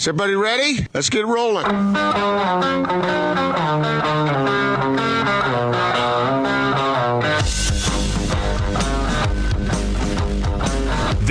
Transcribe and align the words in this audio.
Is 0.00 0.08
everybody 0.08 0.34
ready? 0.34 0.86
Let's 0.94 1.10
get 1.10 1.26
rolling. 1.26 1.66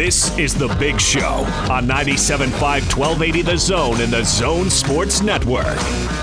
This 0.09 0.35
is 0.39 0.55
The 0.55 0.69
Big 0.79 0.99
Show 0.99 1.45
on 1.69 1.85
97.5 1.85 2.49
1280 2.97 3.41
The 3.43 3.57
Zone 3.59 4.01
and 4.01 4.11
The 4.11 4.23
Zone 4.23 4.71
Sports 4.71 5.21
Network. 5.21 5.77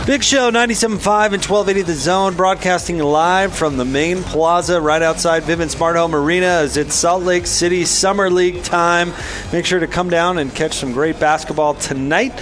Big 0.09 0.25
Show 0.25 0.51
97.5 0.51 0.91
and 0.91 1.45
1280 1.45 1.83
The 1.83 1.95
Zone, 1.95 2.35
broadcasting 2.35 2.99
live 2.99 3.55
from 3.55 3.77
the 3.77 3.85
main 3.85 4.25
plaza 4.25 4.81
right 4.81 5.03
outside 5.03 5.45
Vivint 5.45 5.71
Smart 5.71 5.95
Home 5.95 6.17
Arena 6.17 6.47
as 6.47 6.77
it's 6.77 6.97
Salt 6.97 7.23
Lake 7.23 7.47
City 7.47 7.85
Summer 7.85 8.29
League 8.29 8.65
time. 8.65 9.13
Make 9.53 9.65
sure 9.65 9.79
to 9.79 9.87
come 9.87 10.11
down 10.11 10.39
and 10.39 10.53
catch 10.53 10.75
some 10.75 10.91
great 10.91 11.21
basketball 11.21 11.75
tonight. 11.75 12.33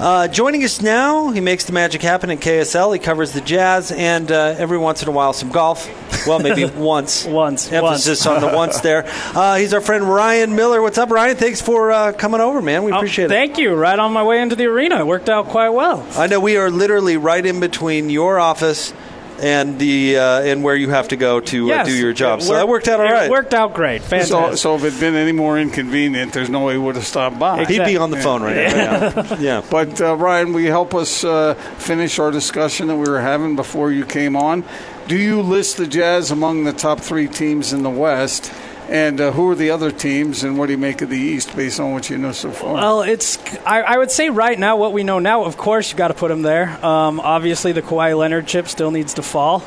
Uh, 0.00 0.26
joining 0.26 0.64
us 0.64 0.82
now, 0.82 1.30
he 1.30 1.40
makes 1.40 1.64
the 1.64 1.72
magic 1.72 2.02
happen 2.02 2.28
at 2.30 2.40
KSL. 2.40 2.92
He 2.92 2.98
covers 2.98 3.30
the 3.30 3.40
Jazz 3.40 3.92
and 3.92 4.32
uh, 4.32 4.56
every 4.58 4.78
once 4.78 5.00
in 5.02 5.08
a 5.08 5.12
while 5.12 5.32
some 5.32 5.50
golf. 5.50 5.88
Well, 6.26 6.38
maybe 6.38 6.64
once. 6.76 7.24
Once. 7.24 7.70
Emphasis 7.72 8.26
on 8.26 8.40
the 8.40 8.48
once 8.48 8.80
there. 8.80 9.04
Uh, 9.38 9.56
he's 9.56 9.72
our 9.74 9.80
friend 9.80 10.02
Ryan 10.08 10.56
Miller. 10.56 10.80
What's 10.82 10.98
up, 10.98 11.10
Ryan? 11.10 11.36
Thanks 11.36 11.60
for 11.60 11.92
uh, 11.92 12.12
coming 12.12 12.40
over, 12.40 12.60
man. 12.62 12.82
We 12.82 12.92
Oh, 12.92 12.96
appreciate 12.96 13.26
it. 13.26 13.28
Thank 13.28 13.58
you. 13.58 13.74
Right 13.74 13.98
on 13.98 14.12
my 14.12 14.22
way 14.22 14.40
into 14.40 14.56
the 14.56 14.66
arena. 14.66 14.98
It 15.00 15.06
worked 15.06 15.28
out 15.28 15.46
quite 15.46 15.68
well. 15.70 16.04
I 16.16 16.26
know 16.26 16.40
we 16.40 16.56
are 16.56 16.70
literally 16.70 17.16
right 17.16 17.44
in 17.44 17.60
between 17.60 18.10
your 18.10 18.38
office 18.40 18.92
and 19.40 19.78
the 19.78 20.16
uh, 20.16 20.40
and 20.42 20.64
where 20.64 20.74
you 20.74 20.90
have 20.90 21.08
to 21.08 21.16
go 21.16 21.38
to 21.40 21.72
uh, 21.72 21.84
do 21.84 21.92
your 21.96 22.12
job. 22.12 22.40
it 22.40 22.42
So 22.42 22.54
that 22.54 22.66
worked 22.66 22.88
out 22.88 22.98
all 23.00 23.06
right. 23.06 23.26
it 23.26 23.30
worked 23.30 23.54
out 23.54 23.74
great. 23.74 24.02
Fantastic. 24.02 24.28
So, 24.30 24.54
so 24.56 24.74
if 24.76 24.84
it'd 24.84 24.98
been 24.98 25.14
any 25.14 25.30
more 25.32 25.58
inconvenient, 25.58 26.32
there's 26.32 26.50
no 26.50 26.64
way 26.64 26.72
he 26.72 26.78
would 26.78 26.96
have 26.96 27.06
stopped 27.06 27.38
by. 27.38 27.64
He'd 27.64 27.84
be 27.84 27.96
on 27.96 28.10
the 28.10 28.16
phone 28.16 28.42
right 28.42 28.56
now. 28.56 28.74
Yeah. 28.74 29.36
yeah. 29.38 29.62
But 29.70 30.00
uh, 30.00 30.16
Ryan, 30.16 30.52
will 30.52 30.60
you 30.62 30.70
help 30.70 30.94
us 30.94 31.22
uh, 31.22 31.54
finish 31.78 32.18
our 32.18 32.32
discussion 32.32 32.88
that 32.88 32.96
we 32.96 33.08
were 33.08 33.20
having 33.20 33.54
before 33.54 33.92
you 33.92 34.04
came 34.04 34.34
on? 34.34 34.64
Do 35.08 35.16
you 35.16 35.40
list 35.40 35.78
the 35.78 35.86
Jazz 35.86 36.30
among 36.30 36.64
the 36.64 36.72
top 36.72 37.00
three 37.00 37.28
teams 37.28 37.72
in 37.72 37.82
the 37.82 37.90
West? 37.90 38.52
And 38.90 39.20
uh, 39.20 39.32
who 39.32 39.50
are 39.50 39.54
the 39.54 39.70
other 39.70 39.90
teams, 39.90 40.44
and 40.44 40.58
what 40.58 40.66
do 40.66 40.72
you 40.72 40.78
make 40.78 41.02
of 41.02 41.10
the 41.10 41.18
East 41.18 41.54
based 41.56 41.78
on 41.80 41.92
what 41.92 42.08
you 42.08 42.16
know 42.16 42.32
so 42.32 42.50
far? 42.50 42.72
Well, 42.74 43.02
it's. 43.02 43.38
I, 43.66 43.82
I 43.82 43.98
would 43.98 44.10
say 44.10 44.30
right 44.30 44.58
now, 44.58 44.76
what 44.76 44.92
we 44.94 45.02
know 45.02 45.18
now, 45.18 45.44
of 45.44 45.58
course, 45.58 45.90
you 45.90 45.96
got 45.98 46.08
to 46.08 46.14
put 46.14 46.30
him 46.30 46.40
there. 46.42 46.68
Um, 46.84 47.20
obviously, 47.20 47.72
the 47.72 47.82
Kawhi 47.82 48.16
Leonard 48.16 48.46
chip 48.46 48.66
still 48.68 48.90
needs 48.90 49.14
to 49.14 49.22
fall. 49.22 49.62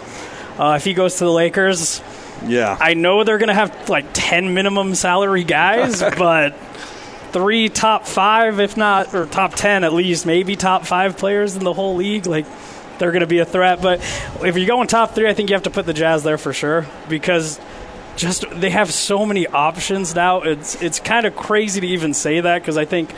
Uh, 0.58 0.74
if 0.78 0.84
he 0.86 0.94
goes 0.96 1.18
to 1.18 1.26
the 1.26 1.32
Lakers, 1.32 2.02
Yeah. 2.48 2.76
I 2.80 2.96
know 2.96 3.24
they're 3.24 3.38
going 3.38 3.50
to 3.50 3.54
have 3.56 3.90
like 3.90 4.06
10 4.14 4.54
minimum 4.56 4.96
salary 4.96 5.44
guys, 5.44 6.02
but 6.18 6.56
three 7.32 7.70
top 7.70 8.06
five, 8.08 8.60
if 8.60 8.76
not, 8.76 9.14
or 9.14 9.26
top 9.28 9.54
10 9.54 9.84
at 9.84 9.94
least, 9.94 10.26
maybe 10.26 10.56
top 10.56 10.86
five 10.86 11.18
players 11.18 11.56
in 11.56 11.64
the 11.64 11.74
whole 11.74 11.96
league. 11.96 12.26
Like, 12.26 12.46
they're 13.02 13.12
going 13.12 13.22
to 13.22 13.28
be 13.28 13.40
a 13.40 13.46
threat. 13.46 13.82
But 13.82 14.00
if 14.44 14.56
you're 14.56 14.68
going 14.68 14.88
top 14.88 15.16
three, 15.16 15.28
I 15.28 15.34
think 15.34 15.50
you 15.50 15.56
have 15.56 15.64
to 15.64 15.72
put 15.72 15.88
the 15.88 15.94
Jazz 15.94 16.24
there 16.24 16.38
for 16.38 16.54
sure 16.54 16.86
because 17.10 17.60
just 18.16 18.48
they 18.52 18.70
have 18.70 18.94
so 18.94 19.26
many 19.26 19.48
options 19.48 20.14
now. 20.14 20.42
It's 20.42 20.80
it's 20.82 21.00
kind 21.00 21.26
of 21.26 21.36
crazy 21.36 21.82
to 21.82 21.88
even 21.88 22.14
say 22.14 22.42
that 22.42 22.62
because 22.62 22.78
I 22.78 22.86
think 22.86 23.12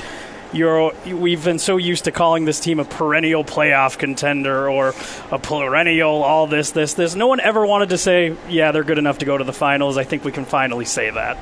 you're 0.53 0.93
we've 1.05 1.43
been 1.43 1.59
so 1.59 1.75
used 1.75 2.05
to 2.05 2.13
calling 2.13 2.45
this 2.45 2.61
team 2.61 2.79
a 2.79 2.85
perennial 2.85 3.43
playoff 3.43 3.97
contender 3.97 4.69
or 4.69 4.93
a 5.31 5.39
perennial 5.39 6.23
all 6.23 6.47
this 6.47 6.71
this 6.71 6.93
this. 6.93 7.13
No 7.15 7.27
one 7.27 7.41
ever 7.41 7.65
wanted 7.65 7.89
to 7.89 7.97
say 7.97 8.37
yeah 8.47 8.71
they're 8.71 8.85
good 8.85 8.99
enough 8.99 9.17
to 9.17 9.25
go 9.25 9.37
to 9.37 9.43
the 9.43 9.53
finals. 9.53 9.97
I 9.97 10.05
think 10.05 10.23
we 10.23 10.31
can 10.31 10.45
finally 10.45 10.85
say 10.85 11.09
that. 11.09 11.37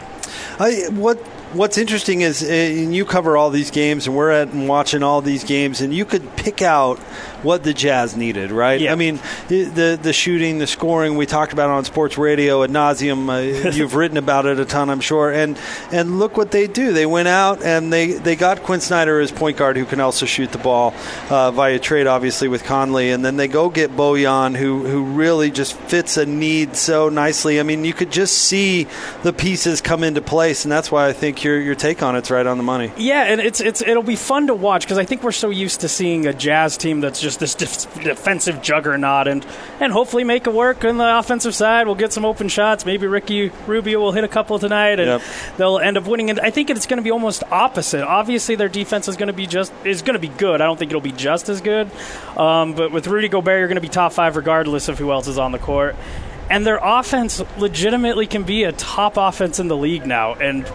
I, 0.60 0.88
what 0.90 1.20
What's 1.54 1.78
interesting 1.78 2.22
is, 2.22 2.42
eh, 2.42 2.84
and 2.84 2.96
you 2.96 3.04
cover 3.04 3.36
all 3.36 3.50
these 3.50 3.72
games, 3.72 4.08
and 4.08 4.16
we're 4.16 4.32
at 4.32 4.54
and 4.54 4.70
watching 4.70 5.04
all 5.04 5.22
these 5.22 5.44
games, 5.44 5.82
and 5.82 5.94
you 5.94 6.06
could 6.06 6.38
pick 6.38 6.62
out 6.62 6.98
what 7.44 7.64
the 7.64 7.74
Jazz 7.74 8.16
needed, 8.16 8.52
right? 8.52 8.80
Yeah. 8.80 8.92
I 8.92 8.96
mean, 8.96 9.20
the 9.48 10.00
the 10.02 10.14
shooting, 10.14 10.60
the 10.60 10.68
scoring. 10.68 11.16
We 11.16 11.26
talked 11.26 11.54
about 11.54 11.70
it 11.70 11.74
on 11.74 11.86
sports 11.86 12.18
radio 12.18 12.64
ad 12.64 12.70
nauseum. 12.70 13.30
Uh, 13.30 13.70
you've 13.76 13.96
written 13.96 14.18
about 14.18 14.46
it 14.46 14.60
a 14.60 14.66
ton, 14.66 14.90
I'm 14.90 15.02
sure. 15.02 15.32
And 15.32 15.58
and 15.92 16.20
look 16.20 16.38
what 16.38 16.52
they 16.52 16.68
do. 16.68 16.94
They 16.94 17.06
went 17.06 17.28
out 17.28 17.62
and 17.64 17.92
they 17.92 18.14
they 18.14 18.36
got 18.36 18.64
Quinn 18.64 18.82
Snyder 18.82 19.20
as 19.20 19.32
point 19.32 19.58
guard, 19.58 19.78
who 19.78 19.86
can 19.86 20.00
also 20.00 20.26
shoot 20.26 20.52
the 20.52 20.58
ball 20.58 20.94
uh, 21.30 21.52
via 21.52 21.80
trade, 21.80 22.08
obviously 22.08 22.48
with 22.48 22.64
Conley, 22.64 23.12
and 23.12 23.24
then 23.24 23.38
they 23.38 23.48
go 23.48 23.70
get 23.70 23.92
Bojan, 23.92 24.56
who 24.56 24.86
who 24.86 25.04
really 25.04 25.52
just 25.52 25.74
fits 25.74 26.18
a 26.18 26.26
need 26.26 26.76
so 26.76 27.10
nicely. 27.10 27.60
I 27.60 27.64
mean, 27.64 27.86
you 27.86 27.94
could 27.94 28.12
just 28.12 28.38
see 28.38 28.88
the 29.24 29.34
pieces 29.34 29.82
come 29.82 30.04
into 30.04 30.22
place, 30.22 30.66
and 30.66 30.72
that's 30.72 30.92
why 30.92 31.08
I 31.08 31.14
think 31.14 31.44
your 31.44 31.60
your 31.60 31.76
take 31.76 32.04
on 32.04 32.16
it's 32.16 32.30
right 32.32 32.46
on 32.46 32.58
the 32.58 32.64
money. 32.64 32.92
Yeah, 32.98 33.24
and 33.24 33.42
it's 33.42 33.62
it's 33.62 33.82
it'll 33.82 34.04
be 34.04 34.16
fun 34.16 34.48
to 34.48 34.54
watch 34.56 34.84
because 34.84 34.98
I 34.98 35.06
think 35.06 35.24
we're 35.24 35.32
so 35.32 35.50
used 35.50 35.82
to 35.82 35.90
seeing 35.90 36.28
a 36.28 36.34
Jazz 36.34 36.78
team 36.78 37.02
that's 37.02 37.22
just 37.22 37.31
this 37.38 37.56
def- 37.56 38.04
defensive 38.04 38.62
juggernaut, 38.62 39.28
and 39.28 39.46
and 39.80 39.92
hopefully 39.92 40.24
make 40.24 40.48
it 40.48 40.54
work 40.54 40.84
on 40.86 40.98
the 40.98 41.18
offensive 41.20 41.56
side. 41.56 41.86
We'll 41.88 41.96
get 41.96 42.14
some 42.14 42.26
open 42.26 42.48
shots. 42.48 42.86
Maybe 42.86 43.08
Ricky 43.08 43.52
Rubio 43.68 44.00
will 44.00 44.12
hit 44.12 44.24
a 44.24 44.28
couple 44.28 44.60
tonight, 44.60 45.00
and 45.00 45.08
Yep. 45.08 45.22
they'll 45.58 45.80
end 45.80 45.98
up 45.98 46.06
winning. 46.08 46.30
And 46.30 46.40
I 46.40 46.50
think 46.50 46.70
it's 46.70 46.86
going 46.86 46.98
to 46.98 47.04
be 47.04 47.12
almost 47.12 47.44
opposite. 47.52 48.06
Obviously, 48.06 48.56
their 48.56 48.70
defense 48.70 49.08
is 49.08 49.18
going 49.18 49.28
to 49.28 49.34
be 49.34 49.48
just 49.48 49.72
is 49.84 50.02
going 50.02 50.14
to 50.16 50.20
be 50.20 50.28
good. 50.30 50.62
I 50.62 50.66
don't 50.66 50.78
think 50.78 50.92
it'll 50.92 51.02
be 51.02 51.12
just 51.12 51.50
as 51.50 51.62
good, 51.62 51.90
um, 52.38 52.74
but 52.74 52.92
with 52.92 53.08
Rudy 53.08 53.28
Gobert, 53.30 53.60
you're 53.60 53.68
going 53.68 53.76
to 53.76 53.82
be 53.82 53.90
top 53.90 54.14
five 54.14 54.36
regardless 54.36 54.88
of 54.88 54.98
who 55.00 55.12
else 55.12 55.28
is 55.28 55.38
on 55.38 55.52
the 55.52 55.60
court. 55.60 55.96
And 56.52 56.68
their 56.68 56.80
offense 56.82 57.42
legitimately 57.58 58.28
can 58.28 58.44
be 58.44 58.66
a 58.66 58.72
top 58.74 59.16
offense 59.18 59.60
in 59.60 59.70
the 59.70 59.78
league 59.78 60.06
now. 60.06 60.34
And 60.34 60.66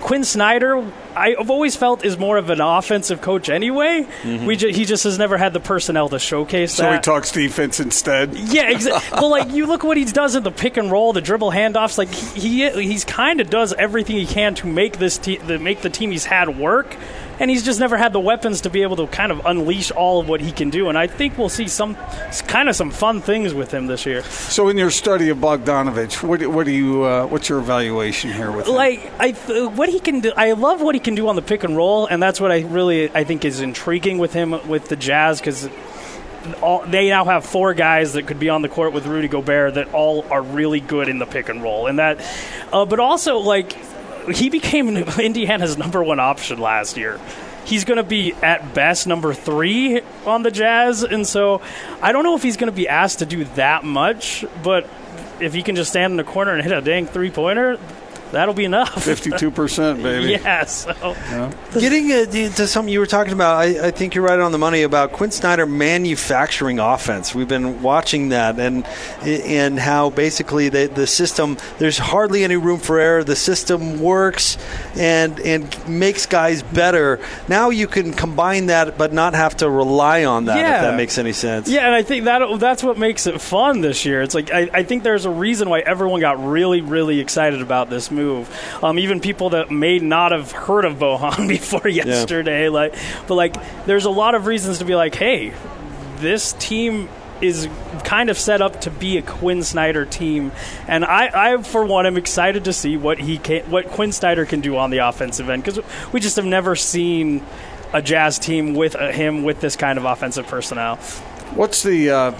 Quinn 0.00 0.24
Snyder, 0.24 0.90
I've 1.14 1.50
always 1.50 1.76
felt 1.76 2.04
is 2.04 2.18
more 2.18 2.36
of 2.36 2.50
an 2.50 2.60
offensive 2.60 3.20
coach 3.20 3.48
anyway. 3.48 4.06
Mm-hmm. 4.22 4.46
We 4.46 4.56
ju- 4.56 4.68
he 4.68 4.84
just 4.84 5.04
has 5.04 5.18
never 5.18 5.38
had 5.38 5.52
the 5.52 5.60
personnel 5.60 6.08
to 6.10 6.18
showcase 6.18 6.74
so 6.74 6.82
that. 6.84 6.94
he 6.94 7.00
talks 7.00 7.32
defense 7.32 7.80
instead. 7.80 8.34
Yeah, 8.34 8.70
exactly. 8.70 9.08
well, 9.18 9.30
like 9.30 9.50
you 9.52 9.66
look 9.66 9.82
what 9.82 9.96
he 9.96 10.04
does 10.04 10.34
in 10.34 10.42
the 10.42 10.50
pick 10.50 10.76
and 10.76 10.90
roll, 10.90 11.12
the 11.12 11.22
dribble 11.22 11.50
handoffs. 11.52 11.96
Like 11.96 12.12
he 12.12 12.68
he 12.70 12.82
he's 12.84 13.04
kind 13.04 13.40
of 13.40 13.48
does 13.48 13.72
everything 13.72 14.16
he 14.16 14.26
can 14.26 14.54
to 14.56 14.66
make 14.66 14.98
this 14.98 15.16
te- 15.18 15.38
to 15.38 15.58
make 15.58 15.80
the 15.80 15.90
team 15.90 16.10
he's 16.10 16.24
had 16.26 16.58
work, 16.58 16.96
and 17.38 17.50
he's 17.50 17.64
just 17.64 17.80
never 17.80 17.96
had 17.96 18.12
the 18.12 18.20
weapons 18.20 18.62
to 18.62 18.70
be 18.70 18.82
able 18.82 18.96
to 18.96 19.06
kind 19.08 19.30
of 19.32 19.44
unleash 19.46 19.90
all 19.90 20.20
of 20.20 20.28
what 20.28 20.40
he 20.40 20.52
can 20.52 20.70
do. 20.70 20.88
And 20.88 20.96
I 20.96 21.06
think 21.06 21.36
we'll 21.38 21.48
see 21.48 21.68
some 21.68 21.94
kind 22.48 22.68
of 22.68 22.76
some 22.76 22.90
fun 22.90 23.20
things 23.20 23.52
with 23.54 23.72
him 23.72 23.86
this 23.86 24.06
year. 24.06 24.22
So, 24.22 24.68
in 24.68 24.78
your 24.78 24.90
study 24.90 25.28
of 25.28 25.38
Bogdanovich, 25.38 26.22
what, 26.22 26.40
do- 26.40 26.50
what 26.50 26.66
do 26.66 26.72
you? 26.72 27.04
Uh, 27.04 27.26
what's 27.26 27.48
your 27.48 27.58
evaluation 27.58 28.32
here 28.32 28.50
with 28.50 28.66
him? 28.66 28.74
like 28.74 29.10
I 29.20 29.32
what 29.68 29.88
he 29.88 30.00
can 30.00 30.20
do. 30.20 30.32
I 30.36 30.52
love 30.52 30.80
what 30.80 30.94
he 30.94 31.00
can 31.00 31.14
do 31.14 31.28
on 31.28 31.36
the 31.36 31.42
pick 31.42 31.64
and 31.64 31.76
roll, 31.76 32.06
and 32.06 32.22
that's 32.22 32.40
what 32.40 32.50
I 32.52 32.60
really 32.60 33.10
I 33.14 33.24
think 33.24 33.44
is 33.44 33.60
intriguing 33.60 34.18
with 34.18 34.32
him 34.32 34.68
with 34.68 34.88
the 34.88 34.96
Jazz 34.96 35.40
because. 35.40 35.68
All, 36.62 36.86
they 36.86 37.08
now 37.08 37.24
have 37.24 37.44
four 37.44 37.74
guys 37.74 38.12
that 38.12 38.28
could 38.28 38.38
be 38.38 38.50
on 38.50 38.62
the 38.62 38.68
court 38.68 38.92
with 38.92 39.04
Rudy 39.04 39.26
Gobert 39.26 39.74
that 39.74 39.92
all 39.92 40.24
are 40.30 40.40
really 40.40 40.78
good 40.78 41.08
in 41.08 41.18
the 41.18 41.26
pick 41.26 41.48
and 41.48 41.60
roll, 41.60 41.88
and 41.88 41.98
that, 41.98 42.20
uh, 42.72 42.84
but 42.84 43.00
also 43.00 43.38
like 43.38 43.76
he 44.34 44.50
became 44.50 44.96
Indiana's 45.18 45.78
number 45.78 46.02
one 46.02 46.20
option 46.20 46.58
last 46.58 46.96
year. 46.96 47.20
He's 47.64 47.84
going 47.84 47.96
to 47.96 48.04
be 48.04 48.32
at 48.34 48.74
best 48.74 49.06
number 49.08 49.34
three 49.34 50.00
on 50.24 50.42
the 50.42 50.52
Jazz, 50.52 51.02
and 51.02 51.26
so 51.26 51.60
I 52.00 52.12
don't 52.12 52.22
know 52.22 52.36
if 52.36 52.42
he's 52.42 52.56
going 52.56 52.70
to 52.70 52.76
be 52.76 52.88
asked 52.88 53.18
to 53.18 53.26
do 53.26 53.44
that 53.56 53.82
much, 53.82 54.44
but 54.62 54.88
if 55.40 55.52
he 55.52 55.62
can 55.62 55.74
just 55.74 55.90
stand 55.90 56.12
in 56.12 56.16
the 56.16 56.24
corner 56.24 56.52
and 56.52 56.62
hit 56.62 56.72
a 56.72 56.80
dang 56.80 57.06
three 57.06 57.30
pointer, 57.30 57.78
that'll 58.32 58.54
be 58.54 58.64
enough. 58.64 59.02
Fifty-two 59.04 59.50
percent, 59.50 60.02
baby. 60.02 60.32
Yeah, 60.46 60.64
so 60.64 60.92
Getting 61.72 62.12
uh, 62.12 62.24
to 62.56 62.66
something 62.66 62.92
you 62.92 63.00
were 63.00 63.06
talking 63.06 63.32
about, 63.32 63.56
I, 63.56 63.88
I 63.88 63.90
think 63.90 64.14
you're 64.14 64.24
right 64.24 64.38
on 64.38 64.52
the 64.52 64.58
money 64.58 64.82
about 64.82 65.12
Quinn 65.12 65.30
Snyder 65.30 65.66
manufacturing 65.66 66.78
offense. 66.78 67.34
We've 67.34 67.48
been 67.48 67.82
watching 67.82 68.30
that 68.30 68.58
and 68.58 68.86
and 69.22 69.78
how 69.78 70.10
basically 70.10 70.68
the, 70.68 70.86
the 70.86 71.06
system 71.06 71.56
there's 71.78 71.98
hardly 71.98 72.44
any 72.44 72.56
room 72.56 72.78
for 72.78 72.98
error. 72.98 73.24
The 73.24 73.36
system 73.36 74.00
works 74.00 74.58
and 74.96 75.38
and 75.40 75.88
makes 75.88 76.26
guys 76.26 76.62
better. 76.62 77.20
Now 77.48 77.70
you 77.70 77.86
can 77.86 78.12
combine 78.12 78.66
that, 78.66 78.98
but 78.98 79.12
not 79.12 79.34
have 79.34 79.56
to 79.58 79.70
rely 79.70 80.24
on 80.24 80.46
that. 80.46 80.58
Yeah. 80.58 80.76
If 80.76 80.82
that 80.82 80.96
makes 80.96 81.18
any 81.18 81.32
sense. 81.32 81.68
yeah, 81.68 81.86
and 81.86 81.94
I 81.94 82.02
think 82.02 82.24
that 82.24 82.58
that's 82.58 82.82
what 82.82 82.98
makes 82.98 83.26
it 83.26 83.40
fun 83.40 83.80
this 83.80 84.04
year. 84.04 84.22
It's 84.22 84.34
like 84.34 84.52
I, 84.52 84.68
I 84.72 84.82
think 84.82 85.02
there's 85.02 85.24
a 85.24 85.30
reason 85.30 85.68
why 85.68 85.80
everyone 85.80 86.20
got 86.20 86.44
really, 86.44 86.80
really 86.80 87.20
excited 87.20 87.62
about 87.62 87.90
this 87.90 88.10
move. 88.10 88.25
Um, 88.82 88.98
even 88.98 89.20
people 89.20 89.50
that 89.50 89.70
may 89.70 89.98
not 89.98 90.32
have 90.32 90.52
heard 90.52 90.84
of 90.84 90.94
Bohan 90.94 91.48
before 91.48 91.88
yesterday, 91.88 92.68
like, 92.68 92.94
but 93.26 93.34
like, 93.34 93.86
there's 93.86 94.04
a 94.04 94.10
lot 94.10 94.34
of 94.34 94.46
reasons 94.46 94.78
to 94.78 94.84
be 94.84 94.94
like, 94.94 95.14
hey, 95.14 95.52
this 96.16 96.54
team 96.54 97.08
is 97.40 97.68
kind 98.04 98.30
of 98.30 98.38
set 98.38 98.62
up 98.62 98.80
to 98.82 98.90
be 98.90 99.18
a 99.18 99.22
Quinn 99.22 99.62
Snyder 99.62 100.06
team, 100.06 100.52
and 100.88 101.04
I, 101.04 101.54
I 101.54 101.62
for 101.62 101.84
one, 101.84 102.06
am 102.06 102.16
excited 102.16 102.64
to 102.64 102.72
see 102.72 102.96
what 102.96 103.18
he 103.18 103.38
can, 103.38 103.70
what 103.70 103.88
Quinn 103.88 104.12
Snyder 104.12 104.46
can 104.46 104.60
do 104.60 104.76
on 104.76 104.90
the 104.90 104.98
offensive 104.98 105.48
end 105.48 105.62
because 105.62 105.80
we 106.12 106.20
just 106.20 106.36
have 106.36 106.46
never 106.46 106.74
seen 106.74 107.44
a 107.92 108.00
Jazz 108.02 108.38
team 108.38 108.74
with 108.74 108.96
uh, 108.96 109.10
him 109.10 109.42
with 109.42 109.60
this 109.60 109.76
kind 109.76 109.98
of 109.98 110.04
offensive 110.04 110.46
personnel. 110.46 110.96
What's 111.54 111.82
the 111.82 112.10
uh, 112.10 112.32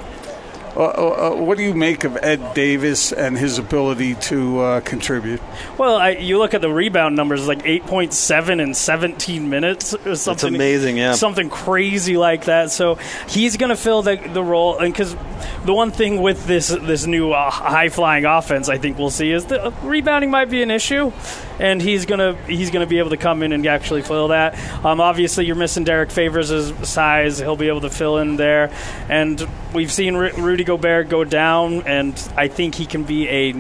uh, 0.76 1.30
uh, 1.32 1.34
what 1.34 1.56
do 1.56 1.64
you 1.64 1.74
make 1.74 2.04
of 2.04 2.18
Ed 2.20 2.54
Davis 2.54 3.12
and 3.12 3.38
his 3.38 3.58
ability 3.58 4.14
to 4.14 4.60
uh, 4.60 4.80
contribute? 4.80 5.40
Well, 5.78 5.96
I, 5.96 6.10
you 6.10 6.38
look 6.38 6.52
at 6.52 6.60
the 6.60 6.70
rebound 6.70 7.16
numbers, 7.16 7.48
like 7.48 7.62
8.7 7.62 8.60
in 8.60 8.74
17 8.74 9.48
minutes 9.48 9.94
or 9.94 10.14
something. 10.16 10.54
amazing, 10.54 10.98
yeah. 10.98 11.12
Something 11.12 11.48
crazy 11.48 12.16
like 12.16 12.44
that. 12.44 12.70
So 12.70 12.96
he's 13.28 13.56
going 13.56 13.70
to 13.70 13.76
fill 13.76 14.02
the, 14.02 14.16
the 14.16 14.42
role. 14.42 14.78
And 14.78 14.92
because 14.92 15.16
the 15.64 15.72
one 15.72 15.90
thing 15.90 16.20
with 16.20 16.46
this 16.46 16.68
this 16.68 17.06
new 17.06 17.32
uh, 17.32 17.50
high 17.50 17.88
flying 17.88 18.24
offense, 18.24 18.68
I 18.68 18.78
think 18.78 18.98
we'll 18.98 19.10
see 19.10 19.32
is 19.32 19.46
the 19.46 19.72
rebounding 19.82 20.30
might 20.30 20.50
be 20.50 20.62
an 20.62 20.70
issue, 20.70 21.10
and 21.58 21.80
he's 21.80 22.06
gonna 22.06 22.36
he's 22.46 22.70
gonna 22.70 22.86
be 22.86 22.98
able 22.98 23.10
to 23.10 23.16
come 23.16 23.42
in 23.42 23.52
and 23.52 23.66
actually 23.66 24.02
fill 24.02 24.28
that. 24.28 24.58
Um, 24.84 25.00
obviously, 25.00 25.46
you're 25.46 25.56
missing 25.56 25.84
Derrick 25.84 26.10
Favors' 26.10 26.72
size; 26.88 27.38
he'll 27.38 27.56
be 27.56 27.68
able 27.68 27.82
to 27.82 27.90
fill 27.90 28.18
in 28.18 28.36
there. 28.36 28.70
And 29.08 29.46
we've 29.74 29.92
seen 29.92 30.16
Ru- 30.16 30.32
Rudy 30.36 30.64
Gobert 30.64 31.08
go 31.08 31.24
down, 31.24 31.82
and 31.82 32.12
I 32.36 32.48
think 32.48 32.74
he 32.74 32.86
can 32.86 33.04
be 33.04 33.28
a 33.28 33.54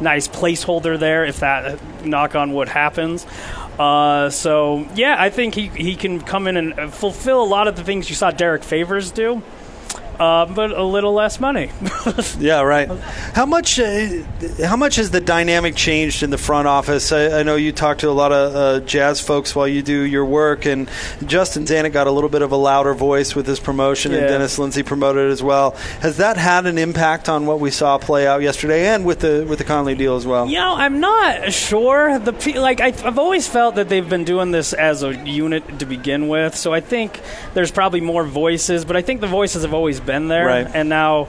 nice 0.00 0.26
placeholder 0.26 0.98
there 0.98 1.24
if 1.24 1.40
that 1.40 1.78
knock 2.04 2.34
on 2.34 2.52
wood 2.52 2.68
happens. 2.68 3.26
Uh, 3.78 4.30
so 4.30 4.86
yeah, 4.94 5.16
I 5.18 5.30
think 5.30 5.54
he 5.54 5.68
he 5.68 5.96
can 5.96 6.20
come 6.20 6.46
in 6.46 6.56
and 6.56 6.92
fulfill 6.92 7.42
a 7.42 7.44
lot 7.44 7.68
of 7.68 7.76
the 7.76 7.84
things 7.84 8.08
you 8.08 8.14
saw 8.16 8.30
Derrick 8.30 8.62
Favors 8.62 9.10
do. 9.10 9.42
Uh, 10.18 10.46
but 10.46 10.70
a 10.70 10.82
little 10.82 11.12
less 11.12 11.40
money. 11.40 11.70
Yeah, 12.38 12.60
right. 12.62 12.88
How 13.34 13.46
much? 13.46 13.78
Uh, 13.78 14.22
how 14.64 14.76
much 14.76 14.96
has 14.96 15.10
the 15.10 15.20
dynamic 15.20 15.74
changed 15.76 16.22
in 16.22 16.30
the 16.30 16.38
front 16.38 16.66
office? 16.68 17.12
I, 17.12 17.40
I 17.40 17.42
know 17.42 17.56
you 17.56 17.72
talk 17.72 17.98
to 17.98 18.08
a 18.08 18.12
lot 18.12 18.32
of 18.32 18.54
uh, 18.54 18.84
jazz 18.86 19.20
folks 19.20 19.54
while 19.54 19.66
you 19.68 19.82
do 19.82 20.02
your 20.02 20.24
work, 20.24 20.66
and 20.66 20.88
Justin 21.24 21.64
Zanik 21.64 21.92
got 21.92 22.06
a 22.06 22.10
little 22.10 22.28
bit 22.30 22.42
of 22.42 22.52
a 22.52 22.56
louder 22.56 22.92
voice 22.94 23.34
with 23.34 23.46
his 23.46 23.60
promotion, 23.60 24.12
and 24.12 24.26
Dennis 24.28 24.58
Lindsay 24.58 24.82
promoted 24.82 25.30
as 25.30 25.42
well. 25.42 25.72
Has 26.00 26.18
that 26.18 26.36
had 26.36 26.66
an 26.66 26.76
impact 26.78 27.28
on 27.28 27.46
what 27.46 27.60
we 27.60 27.70
saw 27.70 27.98
play 27.98 28.26
out 28.26 28.42
yesterday, 28.42 28.86
and 28.86 29.04
with 29.04 29.20
the 29.20 29.46
with 29.48 29.58
the 29.58 29.64
Conley 29.64 29.94
deal 29.94 30.16
as 30.16 30.26
well? 30.26 30.46
You 30.46 30.58
know, 30.58 30.74
I'm 30.74 31.00
not 31.00 31.52
sure. 31.52 32.18
The 32.18 32.32
like 32.60 32.80
I, 32.80 32.88
I've 32.88 33.18
always 33.18 33.48
felt 33.48 33.76
that 33.76 33.88
they've 33.88 34.08
been 34.08 34.24
doing 34.24 34.50
this 34.50 34.72
as 34.72 35.02
a 35.02 35.14
unit 35.26 35.78
to 35.78 35.86
begin 35.86 36.28
with, 36.28 36.54
so 36.56 36.72
I 36.72 36.80
think 36.80 37.20
there's 37.54 37.70
probably 37.70 38.00
more 38.00 38.24
voices, 38.24 38.84
but 38.84 38.96
I 38.96 39.02
think 39.02 39.20
the 39.20 39.26
voices 39.26 39.62
have 39.62 39.74
always 39.74 40.00
been 40.06 40.28
there, 40.28 40.46
Right. 40.46 40.66
and 40.74 40.88
now. 40.88 41.28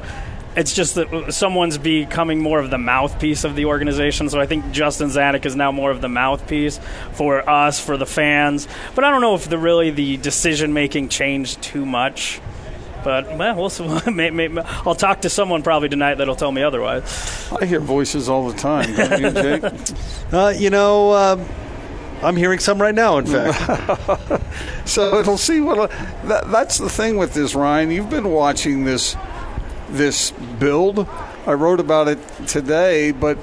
It's 0.57 0.73
just 0.73 0.95
that 0.95 1.33
someone's 1.33 1.77
becoming 1.77 2.39
more 2.39 2.59
of 2.59 2.69
the 2.69 2.77
mouthpiece 2.77 3.43
of 3.43 3.57
the 3.57 3.65
organization. 3.65 4.29
So 4.29 4.39
I 4.39 4.45
think 4.45 4.71
Justin 4.71 5.09
Zanik 5.09 5.45
is 5.45 5.53
now 5.53 5.73
more 5.73 5.91
of 5.91 5.99
the 5.99 6.07
mouthpiece 6.07 6.79
for 7.11 7.49
us, 7.49 7.77
for 7.81 7.97
the 7.97 8.05
fans. 8.05 8.65
But 8.95 9.03
I 9.03 9.11
don't 9.11 9.19
know 9.19 9.35
if 9.35 9.49
the 9.49 9.57
really 9.57 9.89
the 9.91 10.15
decision 10.15 10.71
making 10.71 11.09
changed 11.09 11.61
too 11.61 11.85
much. 11.85 12.39
But 13.03 13.37
well, 13.37 13.53
we'll 13.57 13.69
see. 13.69 13.83
May- 14.11 14.29
may- 14.29 14.63
I'll 14.85 14.95
talk 14.95 15.23
to 15.23 15.29
someone 15.29 15.61
probably 15.61 15.89
tonight 15.89 16.15
that'll 16.19 16.37
tell 16.37 16.53
me 16.53 16.63
otherwise. 16.63 17.03
I 17.51 17.65
hear 17.65 17.81
voices 17.81 18.29
all 18.29 18.47
the 18.49 18.57
time, 18.57 18.95
don't 18.95 19.21
you, 19.21 19.31
Jake? 19.31 19.63
Uh, 20.31 20.53
you 20.57 20.69
know, 20.69 21.11
uh, 21.11 21.43
I'm 22.21 22.35
hearing 22.35 22.59
some 22.59 22.81
right 22.81 22.95
now. 22.95 23.17
In 23.17 23.25
fact, 23.25 24.41
So 24.87 25.19
it'll 25.19 25.37
see 25.37 25.61
what 25.61 25.89
that, 26.25 26.51
that's 26.51 26.77
the 26.77 26.89
thing 26.89 27.17
with 27.17 27.33
this, 27.33 27.55
Ryan. 27.55 27.91
You've 27.91 28.09
been 28.09 28.29
watching 28.31 28.85
this 28.85 29.15
this 29.89 30.31
build. 30.59 31.07
I 31.47 31.53
wrote 31.53 31.79
about 31.79 32.07
it 32.07 32.19
today, 32.47 33.11
but 33.11 33.37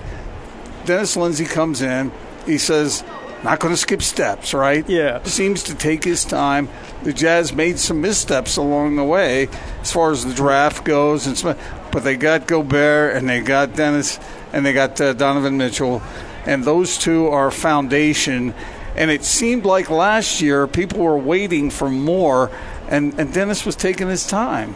Dennis 0.84 1.16
Lindsay 1.16 1.44
comes 1.44 1.82
in. 1.82 2.12
He 2.46 2.58
says, 2.58 3.04
"Not 3.44 3.60
going 3.60 3.72
to 3.72 3.76
skip 3.78 4.02
steps, 4.02 4.54
right?" 4.54 4.88
Yeah. 4.88 5.22
Seems 5.24 5.62
to 5.64 5.74
take 5.74 6.04
his 6.04 6.24
time. 6.24 6.68
The 7.02 7.12
Jazz 7.12 7.52
made 7.52 7.78
some 7.78 8.00
missteps 8.00 8.56
along 8.56 8.96
the 8.96 9.04
way 9.04 9.48
as 9.80 9.92
far 9.92 10.12
as 10.12 10.24
the 10.24 10.34
draft 10.34 10.84
goes, 10.84 11.26
and 11.26 11.36
some, 11.36 11.56
but 11.90 12.04
they 12.04 12.16
got 12.16 12.46
Gobert 12.46 13.16
and 13.16 13.28
they 13.28 13.40
got 13.40 13.74
Dennis 13.74 14.18
and 14.52 14.64
they 14.64 14.72
got 14.72 15.00
uh, 15.00 15.12
Donovan 15.12 15.56
Mitchell, 15.56 16.02
and 16.46 16.64
those 16.64 16.98
two 16.98 17.28
are 17.28 17.50
foundation. 17.50 18.54
And 18.96 19.10
it 19.10 19.24
seemed 19.24 19.64
like 19.64 19.88
last 19.90 20.40
year 20.40 20.66
people 20.66 21.00
were 21.00 21.18
waiting 21.18 21.70
for 21.70 21.90
more, 21.90 22.50
and, 22.88 23.18
and 23.18 23.32
Dennis 23.32 23.64
was 23.64 23.76
taking 23.76 24.08
his 24.08 24.26
time. 24.26 24.74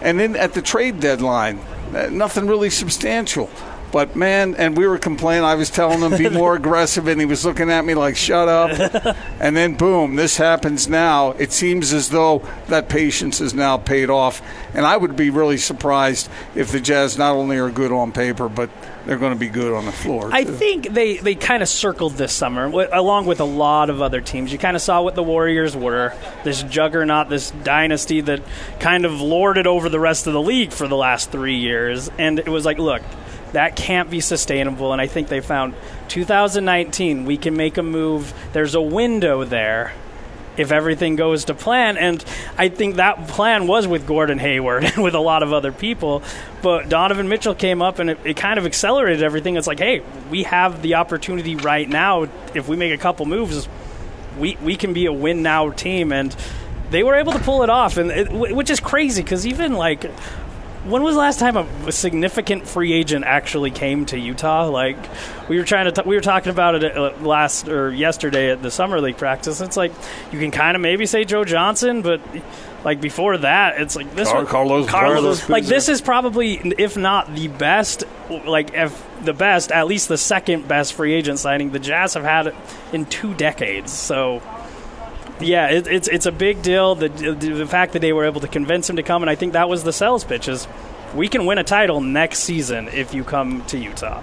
And 0.00 0.20
then 0.20 0.36
at 0.36 0.52
the 0.54 0.62
trade 0.62 1.00
deadline, 1.00 1.58
uh, 1.94 2.08
nothing 2.10 2.46
really 2.46 2.70
substantial. 2.70 3.50
But 3.92 4.16
man, 4.16 4.54
and 4.56 4.76
we 4.76 4.86
were 4.86 4.98
complaining. 4.98 5.44
I 5.44 5.54
was 5.54 5.70
telling 5.70 6.00
him 6.00 6.16
be 6.16 6.28
more 6.36 6.56
aggressive, 6.56 7.06
and 7.08 7.20
he 7.20 7.26
was 7.26 7.44
looking 7.44 7.70
at 7.70 7.84
me 7.84 7.94
like 7.94 8.16
"shut 8.16 8.48
up." 8.48 9.16
and 9.40 9.56
then 9.56 9.74
boom, 9.74 10.16
this 10.16 10.36
happens 10.36 10.88
now. 10.88 11.30
It 11.32 11.52
seems 11.52 11.92
as 11.92 12.10
though 12.10 12.42
that 12.68 12.88
patience 12.88 13.40
is 13.40 13.54
now 13.54 13.76
paid 13.76 14.10
off. 14.10 14.42
And 14.74 14.84
I 14.84 14.96
would 14.96 15.16
be 15.16 15.30
really 15.30 15.56
surprised 15.56 16.28
if 16.54 16.72
the 16.72 16.80
Jazz 16.80 17.16
not 17.16 17.34
only 17.34 17.58
are 17.58 17.70
good 17.70 17.92
on 17.92 18.12
paper, 18.12 18.48
but 18.48 18.70
they're 19.06 19.18
going 19.18 19.32
to 19.32 19.38
be 19.38 19.48
good 19.48 19.72
on 19.72 19.86
the 19.86 19.92
floor. 19.92 20.30
I 20.32 20.42
too. 20.42 20.52
think 20.52 20.92
they, 20.92 21.16
they 21.16 21.36
kind 21.36 21.62
of 21.62 21.68
circled 21.68 22.14
this 22.14 22.32
summer, 22.32 22.64
along 22.64 23.26
with 23.26 23.40
a 23.40 23.44
lot 23.44 23.88
of 23.88 24.02
other 24.02 24.20
teams. 24.20 24.52
You 24.52 24.58
kind 24.58 24.76
of 24.76 24.82
saw 24.82 25.00
what 25.02 25.14
the 25.14 25.22
Warriors 25.22 25.76
were 25.76 26.12
this 26.44 26.62
juggernaut, 26.64 27.28
this 27.28 27.52
dynasty 27.62 28.20
that 28.22 28.42
kind 28.80 29.04
of 29.04 29.20
lorded 29.20 29.66
over 29.66 29.88
the 29.88 30.00
rest 30.00 30.26
of 30.26 30.32
the 30.32 30.42
league 30.42 30.72
for 30.72 30.88
the 30.88 30.96
last 30.96 31.30
three 31.30 31.56
years. 31.56 32.10
And 32.18 32.40
it 32.40 32.48
was 32.48 32.64
like, 32.64 32.78
look, 32.78 33.02
that 33.52 33.76
can't 33.76 34.10
be 34.10 34.20
sustainable. 34.20 34.92
And 34.92 35.00
I 35.00 35.06
think 35.06 35.28
they 35.28 35.40
found 35.40 35.74
2019, 36.08 37.24
we 37.24 37.36
can 37.36 37.56
make 37.56 37.78
a 37.78 37.82
move. 37.82 38.32
There's 38.52 38.74
a 38.74 38.80
window 38.80 39.44
there 39.44 39.92
if 40.56 40.72
everything 40.72 41.16
goes 41.16 41.44
to 41.46 41.54
plan. 41.54 41.96
And 41.96 42.24
I 42.56 42.68
think 42.68 42.96
that 42.96 43.28
plan 43.28 43.66
was 43.66 43.86
with 43.86 44.06
Gordon 44.06 44.38
Hayward 44.38 44.84
and 44.96 45.02
with 45.02 45.14
a 45.14 45.20
lot 45.20 45.42
of 45.42 45.52
other 45.52 45.72
people. 45.72 46.22
But 46.62 46.88
Donovan 46.88 47.28
Mitchell 47.28 47.54
came 47.54 47.82
up 47.82 47.98
and 47.98 48.10
it, 48.10 48.18
it 48.24 48.36
kind 48.36 48.58
of 48.58 48.66
accelerated 48.66 49.22
everything. 49.22 49.56
It's 49.56 49.66
like, 49.66 49.78
hey, 49.78 50.02
we 50.30 50.44
have 50.44 50.82
the 50.82 50.94
opportunity 50.94 51.56
right 51.56 51.88
now. 51.88 52.28
If 52.54 52.68
we 52.68 52.76
make 52.76 52.92
a 52.92 52.98
couple 52.98 53.26
moves, 53.26 53.68
we, 54.38 54.56
we 54.62 54.76
can 54.76 54.92
be 54.92 55.06
a 55.06 55.12
win 55.12 55.42
now 55.42 55.70
team. 55.70 56.12
And 56.12 56.34
they 56.90 57.02
were 57.02 57.16
able 57.16 57.32
to 57.32 57.38
pull 57.40 57.62
it 57.62 57.70
off, 57.70 57.96
and 57.96 58.10
it, 58.10 58.30
which 58.30 58.70
is 58.70 58.80
crazy 58.80 59.22
because 59.22 59.46
even 59.46 59.74
like. 59.74 60.10
When 60.86 61.02
was 61.02 61.14
the 61.16 61.20
last 61.20 61.40
time 61.40 61.56
a 61.56 61.90
significant 61.92 62.66
free 62.68 62.92
agent 62.92 63.24
actually 63.24 63.70
came 63.72 64.06
to 64.06 64.18
Utah? 64.18 64.68
Like 64.68 64.96
we 65.48 65.58
were 65.58 65.64
trying 65.64 65.86
to, 65.86 65.92
t- 65.92 66.08
we 66.08 66.14
were 66.14 66.20
talking 66.22 66.50
about 66.50 66.82
it 66.82 66.96
uh, 66.96 67.12
last 67.20 67.68
or 67.68 67.90
yesterday 67.92 68.50
at 68.50 68.62
the 68.62 68.70
summer 68.70 69.00
league 69.00 69.16
practice. 69.16 69.60
It's 69.60 69.76
like 69.76 69.92
you 70.32 70.38
can 70.38 70.50
kind 70.50 70.76
of 70.76 70.80
maybe 70.80 71.06
say 71.06 71.24
Joe 71.24 71.44
Johnson, 71.44 72.02
but 72.02 72.20
like 72.84 73.00
before 73.00 73.36
that, 73.38 73.80
it's 73.80 73.96
like 73.96 74.14
this 74.14 74.28
Car- 74.28 74.36
one, 74.36 74.46
Carlos 74.46 74.88
Carlos, 74.88 75.40
Boozer. 75.40 75.52
like 75.52 75.64
this 75.64 75.88
is 75.88 76.00
probably, 76.00 76.54
if 76.78 76.96
not 76.96 77.34
the 77.34 77.48
best, 77.48 78.04
like 78.30 78.72
if 78.74 79.04
the 79.24 79.32
best, 79.34 79.72
at 79.72 79.88
least 79.88 80.06
the 80.08 80.18
second 80.18 80.68
best 80.68 80.94
free 80.94 81.14
agent 81.14 81.40
signing 81.40 81.72
the 81.72 81.80
Jazz 81.80 82.14
have 82.14 82.22
had 82.22 82.54
in 82.92 83.06
two 83.06 83.34
decades. 83.34 83.92
So 83.92 84.40
yeah, 85.40 85.68
it, 85.70 85.86
it's 85.86 86.08
it's 86.08 86.26
a 86.26 86.32
big 86.32 86.62
deal. 86.62 86.94
The 86.94 87.08
the 87.08 87.66
fact 87.66 87.92
that 87.92 88.00
they 88.00 88.12
were 88.12 88.24
able 88.24 88.40
to 88.40 88.48
convince 88.48 88.88
him 88.88 88.96
to 88.96 89.02
come, 89.02 89.22
and 89.22 89.30
I 89.30 89.34
think 89.34 89.52
that 89.52 89.68
was 89.68 89.84
the 89.84 89.92
sales 89.92 90.24
pitch 90.24 90.48
is 90.48 90.66
we 91.14 91.28
can 91.28 91.46
win 91.46 91.58
a 91.58 91.64
title 91.64 92.00
next 92.00 92.40
season 92.40 92.88
if 92.88 93.14
you 93.14 93.24
come 93.24 93.64
to 93.66 93.78
Utah. 93.78 94.22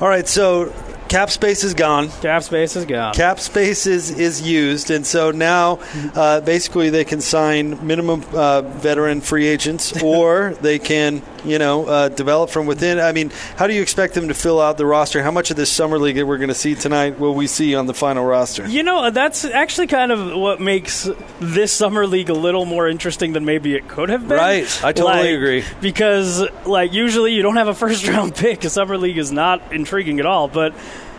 all 0.00 0.08
right. 0.08 0.26
So 0.26 0.72
cap 1.08 1.30
space 1.30 1.64
is 1.64 1.74
gone. 1.74 2.10
Cap 2.20 2.42
space 2.42 2.76
is 2.76 2.84
gone. 2.84 3.14
Cap 3.14 3.40
space 3.40 3.86
is, 3.86 4.10
is 4.18 4.42
used, 4.42 4.90
and 4.90 5.06
so 5.06 5.30
now 5.30 5.80
uh, 6.14 6.40
basically 6.40 6.90
they 6.90 7.04
can 7.04 7.20
sign 7.20 7.86
minimum 7.86 8.24
uh, 8.32 8.62
veteran 8.62 9.20
free 9.20 9.46
agents, 9.46 10.00
or 10.02 10.54
they 10.60 10.78
can, 10.78 11.22
you 11.44 11.58
know, 11.58 11.86
uh, 11.86 12.08
develop 12.08 12.50
from 12.50 12.66
within. 12.66 12.98
I 12.98 13.12
mean, 13.12 13.30
how 13.56 13.66
do 13.66 13.74
you 13.74 13.82
expect 13.82 14.14
them 14.14 14.28
to 14.28 14.34
fill 14.34 14.60
out 14.60 14.76
the 14.78 14.86
roster? 14.86 15.22
How 15.22 15.30
much 15.30 15.50
of 15.50 15.56
this 15.56 15.70
summer 15.70 15.98
league 15.98 16.16
that 16.16 16.26
we're 16.26 16.38
going 16.38 16.48
to 16.48 16.54
see 16.54 16.74
tonight 16.74 17.18
will 17.18 17.34
we 17.34 17.46
see 17.46 17.74
on 17.74 17.86
the 17.86 17.94
final 17.94 18.24
roster? 18.24 18.66
You 18.68 18.82
know, 18.82 19.10
that's 19.10 19.44
actually 19.44 19.86
kind 19.86 20.12
of 20.12 20.36
what 20.38 20.60
makes 20.60 21.08
this 21.40 21.72
summer 21.72 22.06
league 22.06 22.30
a 22.30 22.34
little 22.34 22.64
more 22.64 22.88
interesting 22.88 23.32
than 23.32 23.44
maybe 23.44 23.74
it 23.74 23.88
could 23.88 24.08
have 24.08 24.26
been. 24.28 24.36
Right. 24.38 24.84
I 24.84 24.92
totally 24.92 25.30
Like, 25.30 25.36
agree. 25.36 25.64
Because, 25.80 26.42
like, 26.66 26.92
usually 26.92 27.32
you 27.34 27.42
don't 27.42 27.56
have 27.56 27.68
a 27.68 27.74
first 27.74 28.06
round 28.08 28.34
pick. 28.36 28.64
A 28.64 28.70
summer 28.70 28.98
league 28.98 29.18
is 29.18 29.30
not 29.32 29.72
intriguing 29.72 30.20
at 30.20 30.26
all. 30.26 30.48
But 30.48 30.74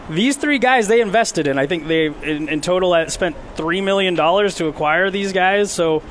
these 0.10 0.38
three 0.38 0.60
guys 0.60 0.88
they 0.88 1.02
invested 1.02 1.48
in. 1.48 1.58
I 1.60 1.68
think 1.68 1.88
they, 1.88 2.08
in, 2.08 2.50
in 2.50 2.62
total, 2.62 2.94
uh, 2.94 3.08
spent 3.10 3.36
$3 3.56 3.84
million 3.84 4.16
to 4.16 4.68
acquire 4.68 5.10
these 5.12 5.34
guys. 5.34 5.72
So 5.72 6.02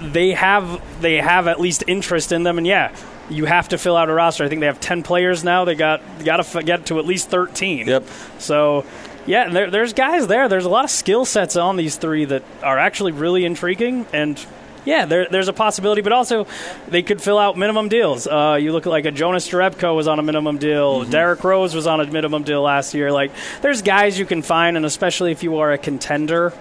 they 0.00 0.32
have 0.32 0.82
they 1.00 1.14
have 1.16 1.46
at 1.48 1.58
least 1.58 1.84
interest 1.86 2.30
in 2.32 2.42
them 2.42 2.58
and 2.58 2.66
yeah 2.66 2.94
you 3.30 3.44
have 3.46 3.68
to 3.68 3.78
fill 3.78 3.96
out 3.96 4.08
a 4.08 4.12
roster 4.12 4.44
i 4.44 4.48
think 4.48 4.60
they 4.60 4.66
have 4.66 4.80
10 4.80 5.02
players 5.02 5.42
now 5.44 5.64
they 5.64 5.74
got 5.74 6.00
got 6.24 6.36
to 6.36 6.58
f- 6.58 6.64
get 6.64 6.86
to 6.86 6.98
at 6.98 7.06
least 7.06 7.30
13 7.30 7.86
Yep. 7.86 8.04
so 8.38 8.84
yeah 9.26 9.48
there, 9.48 9.70
there's 9.70 9.92
guys 9.94 10.26
there 10.26 10.48
there's 10.48 10.66
a 10.66 10.68
lot 10.68 10.84
of 10.84 10.90
skill 10.90 11.24
sets 11.24 11.56
on 11.56 11.76
these 11.76 11.96
three 11.96 12.24
that 12.26 12.42
are 12.62 12.78
actually 12.78 13.12
really 13.12 13.44
intriguing 13.44 14.06
and 14.12 14.44
yeah, 14.86 15.06
there, 15.06 15.26
there's 15.30 15.48
a 15.48 15.54
possibility, 15.54 16.02
but 16.02 16.12
also 16.12 16.46
they 16.88 17.02
could 17.02 17.22
fill 17.22 17.38
out 17.38 17.56
minimum 17.56 17.88
deals. 17.88 18.26
Uh, 18.26 18.58
you 18.60 18.70
look 18.70 18.84
at 18.84 18.90
like 18.90 19.06
a 19.06 19.10
Jonas 19.10 19.48
Jerebko 19.48 19.96
was 19.96 20.06
on 20.06 20.18
a 20.18 20.22
minimum 20.22 20.58
deal. 20.58 21.04
Derrick 21.06 21.42
Rose 21.42 21.74
was 21.74 21.86
on 21.86 22.02
a 22.02 22.06
minimum 22.06 22.42
deal 22.42 22.60
last 22.60 22.92
year. 22.92 23.10
Like, 23.10 23.32
there's 23.62 23.80
guys 23.80 24.18
you 24.18 24.26
can 24.26 24.42
find, 24.42 24.76
and 24.76 24.84
especially 24.84 25.32
if 25.32 25.42
you 25.42 25.56
are 25.56 25.72
a 25.72 25.78
contender, 25.78 26.52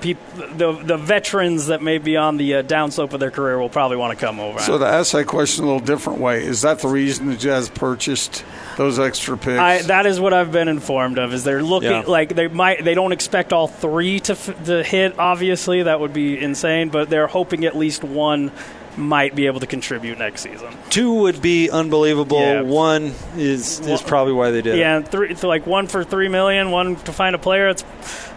peop, 0.00 0.18
the 0.56 0.72
the 0.72 0.96
veterans 0.96 1.66
that 1.66 1.82
may 1.82 1.98
be 1.98 2.16
on 2.16 2.36
the 2.36 2.56
uh, 2.56 2.62
downslope 2.62 3.12
of 3.12 3.20
their 3.20 3.30
career 3.30 3.58
will 3.58 3.68
probably 3.68 3.96
want 3.96 4.18
to 4.18 4.24
come 4.24 4.40
over. 4.40 4.58
So 4.60 4.78
to 4.78 4.86
ask 4.86 5.12
that 5.12 5.26
question 5.26 5.64
a 5.64 5.66
little 5.66 5.84
different 5.84 6.20
way, 6.20 6.42
is 6.44 6.62
that 6.62 6.80
the 6.80 6.88
reason 6.88 7.26
the 7.26 7.36
Jazz 7.36 7.68
purchased 7.68 8.44
those 8.76 8.98
extra 8.98 9.36
picks? 9.36 9.58
I, 9.58 9.82
that 9.82 10.06
is 10.06 10.20
what 10.20 10.32
I've 10.32 10.52
been 10.52 10.68
informed 10.68 11.18
of. 11.18 11.32
Is 11.32 11.44
they're 11.44 11.62
looking 11.62 11.90
Yeah. 11.90 12.04
like 12.06 12.34
they 12.34 12.48
might 12.48 12.84
they 12.84 12.94
don't 12.94 13.12
expect 13.12 13.52
all 13.52 13.68
three 13.68 14.20
to 14.20 14.32
f- 14.32 14.64
to 14.66 14.82
hit. 14.82 15.18
Obviously, 15.18 15.82
that 15.82 16.00
would 16.00 16.12
be 16.12 16.38
insane. 16.40 16.88
But 16.88 17.10
they're 17.10 17.26
hoping 17.26 17.64
at 17.64 17.76
least 17.76 18.04
one 18.04 18.52
might 18.96 19.32
be 19.36 19.46
able 19.46 19.60
to 19.60 19.66
contribute 19.66 20.18
next 20.18 20.40
season. 20.40 20.74
Two 20.90 21.14
would 21.20 21.40
be 21.40 21.70
unbelievable. 21.70 22.40
Yeah. 22.40 22.62
One 22.62 23.14
is 23.36 23.78
is 23.80 24.02
probably 24.02 24.32
why 24.32 24.50
they 24.50 24.60
did 24.60 24.74
it. 24.74 24.78
Yeah, 24.78 24.96
and 24.96 25.08
three 25.08 25.34
so 25.36 25.46
like 25.46 25.66
one 25.68 25.86
for 25.86 26.02
three 26.02 26.26
million, 26.28 26.72
one 26.72 26.96
to 26.96 27.12
find 27.12 27.36
a 27.36 27.38
player. 27.38 27.68
It's 27.68 27.84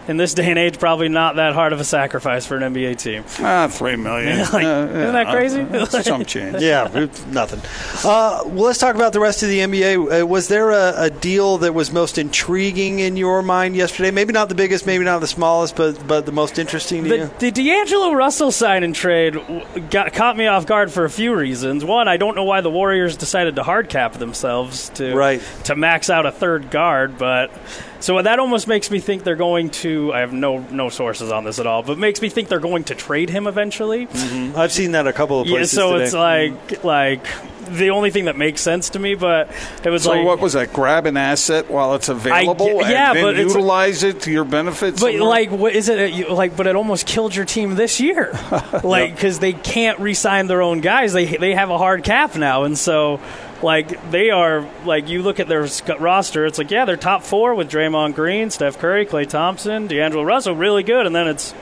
in 0.08 0.16
this 0.16 0.34
day 0.34 0.50
and 0.50 0.58
age 0.58 0.78
probably 0.78 1.08
not 1.08 1.36
that 1.36 1.52
hard 1.54 1.72
of 1.72 1.80
a 1.80 1.84
sacrifice 1.84 2.44
for 2.46 2.56
an 2.56 2.74
NBA 2.74 2.98
team. 2.98 3.24
ah, 3.40 3.68
three 3.68 3.96
million. 3.96 4.38
Like, 4.52 4.64
Uh, 4.64 4.88
isn't 4.90 5.12
that 5.12 5.26
crazy? 5.30 5.60
uh, 5.62 5.86
some 5.86 6.24
change. 6.24 6.56
Yeah, 6.62 6.88
it's 6.92 7.24
nothing. 7.26 7.60
Uh, 8.04 8.42
well, 8.46 8.64
let's 8.66 8.78
talk 8.78 8.94
about 8.94 9.12
the 9.12 9.20
rest 9.20 9.42
of 9.42 9.48
the 9.48 9.60
NBA. 9.60 10.22
Uh, 10.22 10.26
was 10.26 10.48
there 10.48 10.70
a, 10.70 10.94
a 11.04 11.10
deal 11.10 11.58
that 11.58 11.72
was 11.74 11.92
most 11.92 12.18
intriguing 12.18 12.98
in 12.98 13.16
your 13.16 13.42
mind 13.42 13.76
yesterday? 13.76 14.10
Maybe 14.10 14.32
not 14.32 14.48
the 14.48 14.54
biggest, 14.54 14.86
maybe 14.86 15.04
not 15.04 15.20
the 15.20 15.26
smallest, 15.26 15.76
but 15.76 16.06
but 16.06 16.26
the 16.26 16.32
most 16.32 16.58
interesting 16.58 17.04
to 17.04 17.08
you. 17.16 17.26
The, 17.38 17.38
the 17.38 17.50
D'Angelo 17.50 18.12
Russell 18.12 18.50
sign 18.50 18.82
and 18.82 18.94
trade 18.94 19.36
got, 19.90 20.12
caught 20.12 20.36
me 20.36 20.46
off 20.46 20.66
guard 20.66 20.90
for 20.92 21.04
a 21.04 21.10
few 21.10 21.34
reasons. 21.34 21.84
One, 21.84 22.08
I 22.08 22.16
don't 22.16 22.34
know 22.34 22.44
why 22.44 22.60
the 22.60 22.70
Warriors 22.70 23.16
decided 23.16 23.56
to 23.56 23.62
hard 23.62 23.88
cap 23.88 24.14
themselves 24.14 24.88
to 24.90 25.14
Right. 25.14 25.42
to 25.64 25.76
max 25.76 26.10
out 26.10 26.26
a 26.26 26.32
third 26.32 26.70
guard, 26.70 27.18
but 27.18 27.50
so 28.02 28.20
that 28.20 28.38
almost 28.38 28.68
makes 28.68 28.90
me 28.90 28.98
think 29.00 29.24
they're 29.24 29.36
going 29.36 29.70
to. 29.70 30.12
I 30.12 30.20
have 30.20 30.32
no 30.32 30.58
no 30.58 30.90
sources 30.90 31.30
on 31.32 31.44
this 31.44 31.58
at 31.58 31.66
all, 31.66 31.82
but 31.82 31.96
makes 31.98 32.20
me 32.20 32.28
think 32.28 32.48
they're 32.48 32.60
going 32.60 32.84
to 32.84 32.94
trade 32.94 33.30
him 33.30 33.46
eventually. 33.46 34.06
Mm-hmm. 34.06 34.58
I've 34.58 34.72
seen 34.72 34.92
that 34.92 35.06
a 35.06 35.12
couple 35.12 35.40
of 35.40 35.46
Yeah, 35.46 35.58
places. 35.58 35.72
so 35.76 35.92
today. 35.92 36.04
it's 36.04 36.12
like 36.14 36.84
like 36.84 37.24
the 37.70 37.90
only 37.90 38.10
thing 38.10 38.26
that 38.26 38.36
makes 38.36 38.60
sense 38.60 38.90
to 38.90 38.98
me, 38.98 39.14
but 39.14 39.48
it 39.82 39.88
was 39.88 40.02
So 40.02 40.10
like 40.10 40.26
what 40.26 40.40
was 40.40 40.52
that? 40.52 40.72
Grab 40.74 41.06
an 41.06 41.16
asset 41.16 41.70
while 41.70 41.94
it's 41.94 42.08
available, 42.10 42.80
ge- 42.82 42.90
yeah, 42.90 43.12
and 43.12 43.22
but 43.22 43.34
it's- 43.36 43.46
utilize 43.54 44.02
it 44.02 44.20
to 44.22 44.30
your 44.32 44.44
benefit. 44.44 44.94
But 44.94 45.12
somewhere? 45.12 45.22
like, 45.22 45.50
what 45.50 45.72
is 45.74 45.88
it? 45.88 46.28
Like, 46.28 46.56
but 46.56 46.66
it 46.66 46.76
almost 46.76 47.06
killed 47.06 47.34
your 47.34 47.44
team 47.46 47.76
this 47.76 48.00
year, 48.00 48.32
like 48.84 49.14
because 49.14 49.38
they 49.38 49.52
can't 49.54 49.98
re-sign 50.00 50.48
their 50.48 50.60
own 50.60 50.80
guys. 50.80 51.12
They 51.12 51.24
they 51.24 51.54
have 51.54 51.70
a 51.70 51.78
hard 51.78 52.02
cap 52.04 52.36
now, 52.36 52.64
and 52.64 52.76
so 52.76 53.20
like 53.62 54.10
they 54.10 54.30
are 54.30 54.68
like 54.84 55.08
you 55.08 55.22
look 55.22 55.40
at 55.40 55.48
their 55.48 55.66
roster. 55.98 56.46
It's 56.46 56.58
like 56.58 56.70
yeah, 56.70 56.84
they're 56.84 56.96
top 56.96 57.22
four 57.22 57.54
with 57.54 57.70
Draymond 57.70 58.14
Green, 58.14 58.50
Steph 58.50 58.78
Curry, 58.78 59.06
Klay 59.06 59.28
Thompson, 59.28 59.86
D'Angelo 59.86 60.22
Russell, 60.24 60.54
really 60.54 60.82
good, 60.82 61.06
and 61.06 61.14
then 61.14 61.28
it's 61.28 61.54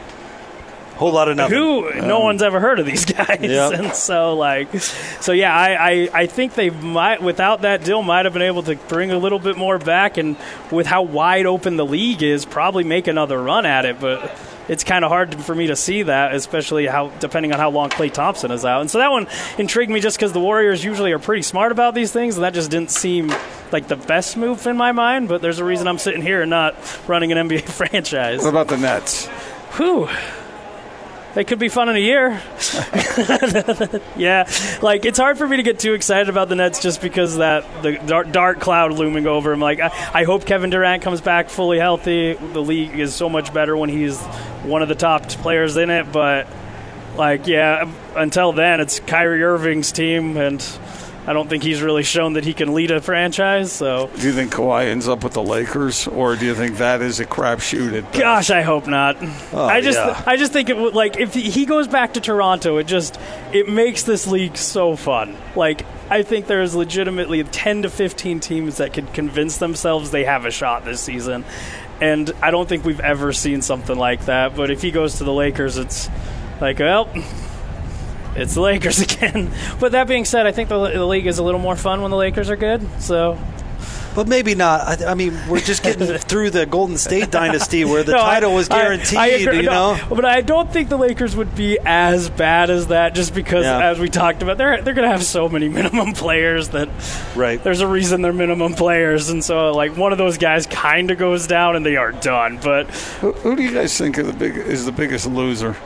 whole 0.96 1.12
lot 1.12 1.28
of 1.28 1.36
nothing. 1.36 1.56
who 1.56 1.90
no 1.94 2.18
um, 2.18 2.24
one's 2.24 2.42
ever 2.42 2.60
heard 2.60 2.78
of 2.78 2.84
these 2.84 3.04
guys, 3.16 3.38
Yep. 3.40 3.72
and 3.72 3.94
so 3.94 4.34
like, 4.36 4.74
so 4.80 5.32
yeah, 5.32 5.54
I, 5.54 5.90
I 5.92 6.08
I 6.12 6.26
think 6.26 6.54
they 6.54 6.68
might 6.70 7.22
without 7.22 7.62
that 7.62 7.84
deal 7.84 8.02
might 8.02 8.26
have 8.26 8.34
been 8.34 8.42
able 8.42 8.62
to 8.64 8.76
bring 8.76 9.10
a 9.10 9.18
little 9.18 9.38
bit 9.38 9.56
more 9.56 9.78
back, 9.78 10.18
and 10.18 10.36
with 10.70 10.86
how 10.86 11.02
wide 11.02 11.46
open 11.46 11.76
the 11.76 11.86
league 11.86 12.22
is, 12.22 12.44
probably 12.44 12.84
make 12.84 13.08
another 13.08 13.42
run 13.42 13.64
at 13.66 13.84
it, 13.84 13.98
but. 14.00 14.30
It's 14.70 14.84
kind 14.84 15.04
of 15.04 15.10
hard 15.10 15.34
for 15.34 15.52
me 15.52 15.66
to 15.66 15.74
see 15.74 16.04
that, 16.04 16.32
especially 16.32 16.86
how 16.86 17.08
depending 17.18 17.52
on 17.52 17.58
how 17.58 17.70
long 17.70 17.90
Klay 17.90 18.12
Thompson 18.12 18.52
is 18.52 18.64
out. 18.64 18.80
And 18.82 18.88
so 18.88 18.98
that 18.98 19.10
one 19.10 19.26
intrigued 19.58 19.90
me 19.90 19.98
just 19.98 20.16
because 20.16 20.32
the 20.32 20.38
Warriors 20.38 20.84
usually 20.84 21.10
are 21.10 21.18
pretty 21.18 21.42
smart 21.42 21.72
about 21.72 21.92
these 21.92 22.12
things, 22.12 22.36
and 22.36 22.44
that 22.44 22.54
just 22.54 22.70
didn't 22.70 22.92
seem 22.92 23.32
like 23.72 23.88
the 23.88 23.96
best 23.96 24.36
move 24.36 24.64
in 24.68 24.76
my 24.76 24.92
mind. 24.92 25.28
But 25.28 25.42
there's 25.42 25.58
a 25.58 25.64
reason 25.64 25.88
I'm 25.88 25.98
sitting 25.98 26.22
here 26.22 26.42
and 26.42 26.50
not 26.50 26.76
running 27.08 27.32
an 27.32 27.48
NBA 27.48 27.62
franchise. 27.68 28.42
what 28.42 28.50
about 28.50 28.68
the 28.68 28.76
Nets? 28.76 29.26
Whew. 29.76 30.08
They 31.34 31.44
could 31.44 31.58
be 31.58 31.68
fun 31.68 31.88
in 31.88 31.96
a 31.96 32.00
year. 32.00 32.30
yeah, 34.16 34.50
like 34.82 35.04
it's 35.04 35.18
hard 35.18 35.38
for 35.38 35.46
me 35.46 35.58
to 35.58 35.62
get 35.62 35.78
too 35.78 35.94
excited 35.94 36.28
about 36.28 36.48
the 36.48 36.56
Nets 36.56 36.80
just 36.80 37.00
because 37.00 37.36
that 37.36 37.64
the 37.82 37.92
dark, 38.06 38.32
dark 38.32 38.60
cloud 38.60 38.92
looming 38.92 39.26
over 39.26 39.50
them. 39.50 39.60
Like 39.60 39.80
I, 39.80 39.90
I 40.12 40.24
hope 40.24 40.44
Kevin 40.44 40.70
Durant 40.70 41.02
comes 41.02 41.20
back 41.20 41.48
fully 41.48 41.78
healthy. 41.78 42.34
The 42.34 42.62
league 42.62 42.98
is 42.98 43.14
so 43.14 43.28
much 43.28 43.54
better 43.54 43.76
when 43.76 43.90
he's 43.90 44.20
one 44.64 44.82
of 44.82 44.88
the 44.88 44.94
top 44.94 45.28
players 45.28 45.76
in 45.76 45.90
it. 45.90 46.10
But 46.10 46.48
like, 47.16 47.46
yeah, 47.46 47.90
until 48.16 48.52
then, 48.52 48.80
it's 48.80 49.00
Kyrie 49.00 49.42
Irving's 49.42 49.92
team, 49.92 50.36
and 50.36 50.60
I 51.26 51.32
don't 51.32 51.48
think 51.48 51.62
he's 51.62 51.82
really 51.82 52.02
shown 52.02 52.32
that 52.32 52.44
he 52.44 52.54
can 52.54 52.72
lead 52.72 52.90
a 52.90 53.00
franchise. 53.00 53.70
So. 53.72 54.10
Do 54.18 54.26
you 54.26 54.32
think 54.32 54.52
Kawhi 54.52 54.86
ends 54.86 55.06
up 55.06 55.22
with 55.22 55.34
the 55.34 55.42
Lakers, 55.42 56.06
or 56.06 56.34
do 56.34 56.46
you 56.46 56.54
think 56.54 56.78
that 56.78 57.02
is 57.02 57.20
a 57.20 57.26
crapshoot 57.26 57.92
at? 57.92 58.12
Gosh, 58.12 58.50
I 58.50 58.62
hope 58.62 58.86
not. 58.86 59.16
Oh, 59.52 59.64
I 59.64 59.80
just, 59.80 59.98
yeah. 59.98 60.22
I 60.26 60.36
just 60.36 60.52
think 60.52 60.70
it 60.70 60.76
would 60.76 60.94
like 60.94 61.18
if 61.18 61.34
he 61.34 61.66
goes 61.66 61.88
back 61.88 62.14
to 62.14 62.20
Toronto, 62.20 62.78
it 62.78 62.84
just 62.84 63.20
it 63.52 63.68
makes 63.68 64.02
this 64.02 64.26
league 64.26 64.56
so 64.56 64.96
fun. 64.96 65.36
Like 65.54 65.84
I 66.08 66.22
think 66.22 66.46
there's 66.46 66.74
legitimately 66.74 67.44
10 67.44 67.82
to 67.82 67.90
15 67.90 68.40
teams 68.40 68.78
that 68.78 68.92
could 68.92 69.12
convince 69.12 69.58
themselves 69.58 70.10
they 70.10 70.24
have 70.24 70.46
a 70.46 70.50
shot 70.50 70.84
this 70.84 71.00
season, 71.00 71.44
and 72.00 72.32
I 72.42 72.50
don't 72.50 72.68
think 72.68 72.84
we've 72.84 73.00
ever 73.00 73.32
seen 73.32 73.62
something 73.62 73.96
like 73.96 74.24
that. 74.24 74.56
But 74.56 74.70
if 74.70 74.82
he 74.82 74.90
goes 74.90 75.18
to 75.18 75.24
the 75.24 75.32
Lakers, 75.32 75.76
it's 75.76 76.08
like 76.60 76.78
well. 76.78 77.08
It's 78.36 78.54
the 78.54 78.60
Lakers 78.60 79.00
again. 79.00 79.50
But 79.78 79.92
that 79.92 80.06
being 80.08 80.24
said, 80.24 80.46
I 80.46 80.52
think 80.52 80.68
the, 80.68 80.78
the 80.88 81.06
league 81.06 81.26
is 81.26 81.38
a 81.38 81.42
little 81.42 81.60
more 81.60 81.76
fun 81.76 82.02
when 82.02 82.10
the 82.10 82.16
Lakers 82.16 82.50
are 82.50 82.56
good. 82.56 82.86
So 83.00 83.38
but 84.12 84.26
maybe 84.26 84.56
not. 84.56 84.80
I, 85.02 85.12
I 85.12 85.14
mean, 85.14 85.38
we're 85.48 85.60
just 85.60 85.84
getting 85.84 86.04
through 86.18 86.50
the 86.50 86.66
Golden 86.66 86.98
State 86.98 87.30
dynasty 87.30 87.84
where 87.84 88.02
the 88.02 88.10
No, 88.16 88.18
I- 88.18 88.34
title 88.34 88.54
was 88.54 88.68
guaranteed. 88.68 89.16
I 89.16 89.26
agree. 89.28 89.58
you 89.58 89.62
No, 89.62 89.94
know. 89.94 90.06
but 90.10 90.24
I 90.24 90.40
don't 90.40 90.70
think 90.70 90.88
the 90.88 90.96
Lakers 90.96 91.36
would 91.36 91.54
be 91.54 91.78
as 91.84 92.28
bad 92.28 92.70
as 92.70 92.88
that, 92.88 93.14
just 93.14 93.32
because, 93.34 93.64
Yeah. 93.64 93.88
as 93.90 94.00
we 94.00 94.08
talked 94.08 94.42
about, 94.42 94.58
they're 94.58 94.82
they're 94.82 94.94
going 94.94 95.06
to 95.06 95.12
have 95.12 95.22
so 95.22 95.48
many 95.48 95.68
minimum 95.68 96.12
players 96.14 96.70
that 96.70 96.88
Right. 97.36 97.62
there's 97.62 97.82
a 97.82 97.86
reason 97.86 98.20
they're 98.20 98.32
minimum 98.32 98.74
players, 98.74 99.30
and 99.30 99.44
so 99.44 99.70
like 99.70 99.96
one 99.96 100.10
of 100.10 100.18
those 100.18 100.38
guys 100.38 100.66
kind 100.66 101.12
of 101.12 101.16
goes 101.18 101.46
down 101.46 101.76
and 101.76 101.86
they 101.86 101.96
are 101.96 102.10
done. 102.10 102.58
But 102.60 102.90
Who, 103.20 103.30
who 103.30 103.54
do 103.54 103.62
you 103.62 103.72
guys 103.72 103.96
think 103.96 104.18
are 104.18 104.24
the 104.24 104.32
big, 104.32 104.56
is 104.56 104.86
the 104.86 104.92
biggest 104.92 105.26
loser 105.28 105.76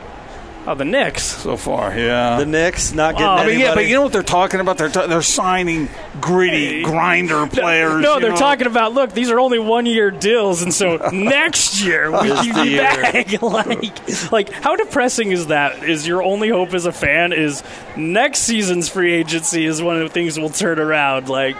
oh, 0.67 0.75
the 0.75 0.85
Knicks. 0.85 1.23
so 1.23 1.57
far? 1.57 1.97
Yeah. 1.97 2.37
The 2.39 2.45
Knicks 2.45 2.93
not 2.93 3.13
getting 3.13 3.27
Oh, 3.27 3.31
I 3.31 3.43
I 3.43 3.47
mean, 3.47 3.59
yeah, 3.59 3.75
but 3.75 3.85
you 3.87 3.95
know 3.95 4.01
what 4.03 4.11
they're 4.11 4.23
talking 4.23 4.59
about? 4.59 4.77
They're 4.77 4.89
ta- 4.89 5.07
they're 5.07 5.21
signing 5.21 5.89
gritty 6.21 6.83
grinder 6.83 7.45
players. 7.51 8.01
No, 8.01 8.15
you 8.15 8.21
they're 8.21 8.29
know? 8.31 8.35
talking 8.37 8.67
about 8.67 8.93
look, 8.93 9.11
these 9.13 9.29
are 9.29 9.39
only 9.39 9.59
one 9.59 9.85
year 9.85 10.11
deals, 10.11 10.61
and 10.61 10.73
so 10.73 10.97
next 11.13 11.81
year 11.81 12.11
we 12.11 12.31
Is 12.31 12.41
keep 12.41 12.53
the 12.55 12.65
you 12.65 12.71
year. 12.71 12.81
back. 12.83 13.41
like, 13.41 14.31
like 14.31 14.51
how 14.51 14.75
depressing 14.75 15.31
is 15.31 15.47
that? 15.47 15.83
Is 15.83 16.07
your 16.07 16.23
only 16.23 16.49
hope 16.49 16.73
as 16.73 16.85
a 16.85 16.91
fan 16.91 17.33
is 17.33 17.63
next 17.95 18.39
season's 18.39 18.89
free 18.89 19.13
agency 19.13 19.65
is 19.65 19.81
one 19.81 19.95
of 19.97 20.03
the 20.03 20.09
things 20.09 20.39
will 20.39 20.49
turn 20.49 20.79
around. 20.79 21.29
Like, 21.29 21.57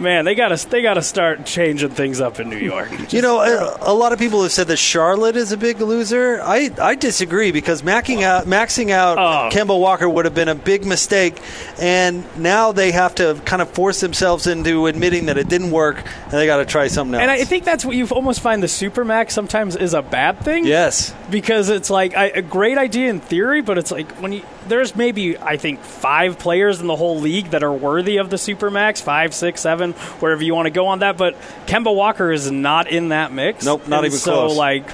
man, 0.00 0.24
they 0.24 0.34
gotta 0.34 0.68
they 0.68 0.82
gotta 0.82 1.02
start 1.02 1.44
changing 1.46 1.90
things 1.90 2.20
up 2.20 2.40
in 2.40 2.48
New 2.50 2.58
York. 2.58 2.88
You 3.10 3.22
know, 3.22 3.40
a, 3.40 3.92
a 3.92 3.94
lot 3.94 4.12
of 4.12 4.18
people 4.18 4.42
have 4.42 4.52
said 4.52 4.68
that 4.68 4.76
Charlotte 4.76 5.34
is 5.34 5.50
a 5.50 5.56
big 5.56 5.80
loser. 5.80 6.40
I, 6.42 6.70
I 6.80 6.94
disagree 6.94 7.52
because 7.52 7.82
maxing 7.82 8.22
out 8.22 8.44
maxing 8.44 8.90
out 8.90 9.18
Oh. 9.18 9.48
Kemba 9.56 9.78
Walker 9.78 10.08
would 10.08 10.24
have 10.26 10.34
been 10.34 10.48
a 10.48 10.54
big 10.54 10.84
mistake, 10.84 11.40
and 11.80 12.24
now 12.38 12.72
they 12.72 12.92
have 12.92 13.14
to 13.16 13.40
kind 13.44 13.62
of 13.62 13.70
force 13.70 14.00
themselves 14.00 14.46
into 14.46 14.86
admitting 14.86 15.26
that 15.26 15.38
it 15.38 15.48
didn't 15.48 15.70
work, 15.70 15.96
and 16.24 16.32
they 16.32 16.46
got 16.46 16.58
to 16.58 16.66
try 16.66 16.88
something 16.88 17.14
else. 17.14 17.22
And 17.22 17.30
I 17.30 17.44
think 17.44 17.64
that's 17.64 17.84
what 17.84 17.96
you 17.96 18.06
almost 18.08 18.40
find 18.40 18.62
the 18.62 18.66
supermax 18.66 19.30
sometimes 19.32 19.74
is 19.74 19.94
a 19.94 20.02
bad 20.02 20.40
thing. 20.40 20.66
yes, 20.66 21.14
because 21.30 21.70
it's 21.70 21.90
like 21.90 22.14
I, 22.16 22.26
a 22.26 22.42
great 22.42 22.78
idea 22.78 23.10
in 23.10 23.20
theory, 23.20 23.62
but 23.62 23.78
it's 23.78 23.90
like 23.90 24.10
when 24.20 24.32
you 24.32 24.42
there's 24.68 24.94
maybe 24.94 25.36
I 25.38 25.56
think 25.56 25.80
five 25.80 26.38
players 26.38 26.80
in 26.80 26.86
the 26.86 26.96
whole 26.96 27.18
league 27.18 27.50
that 27.50 27.62
are 27.62 27.72
worthy 27.72 28.18
of 28.18 28.30
the 28.30 28.36
supermax, 28.36 29.02
five, 29.02 29.34
six, 29.34 29.60
seven, 29.60 29.92
wherever 30.20 30.42
you 30.42 30.54
want 30.54 30.66
to 30.66 30.70
go 30.70 30.86
on 30.88 31.00
that. 31.00 31.16
But 31.16 31.34
Kemba 31.66 31.94
Walker 31.94 32.30
is 32.30 32.50
not 32.50 32.88
in 32.88 33.08
that 33.08 33.32
mix. 33.32 33.64
Nope, 33.64 33.88
not 33.88 33.98
And 33.98 34.06
even 34.06 34.18
so, 34.18 34.46
close. 34.46 34.56
like, 34.56 34.84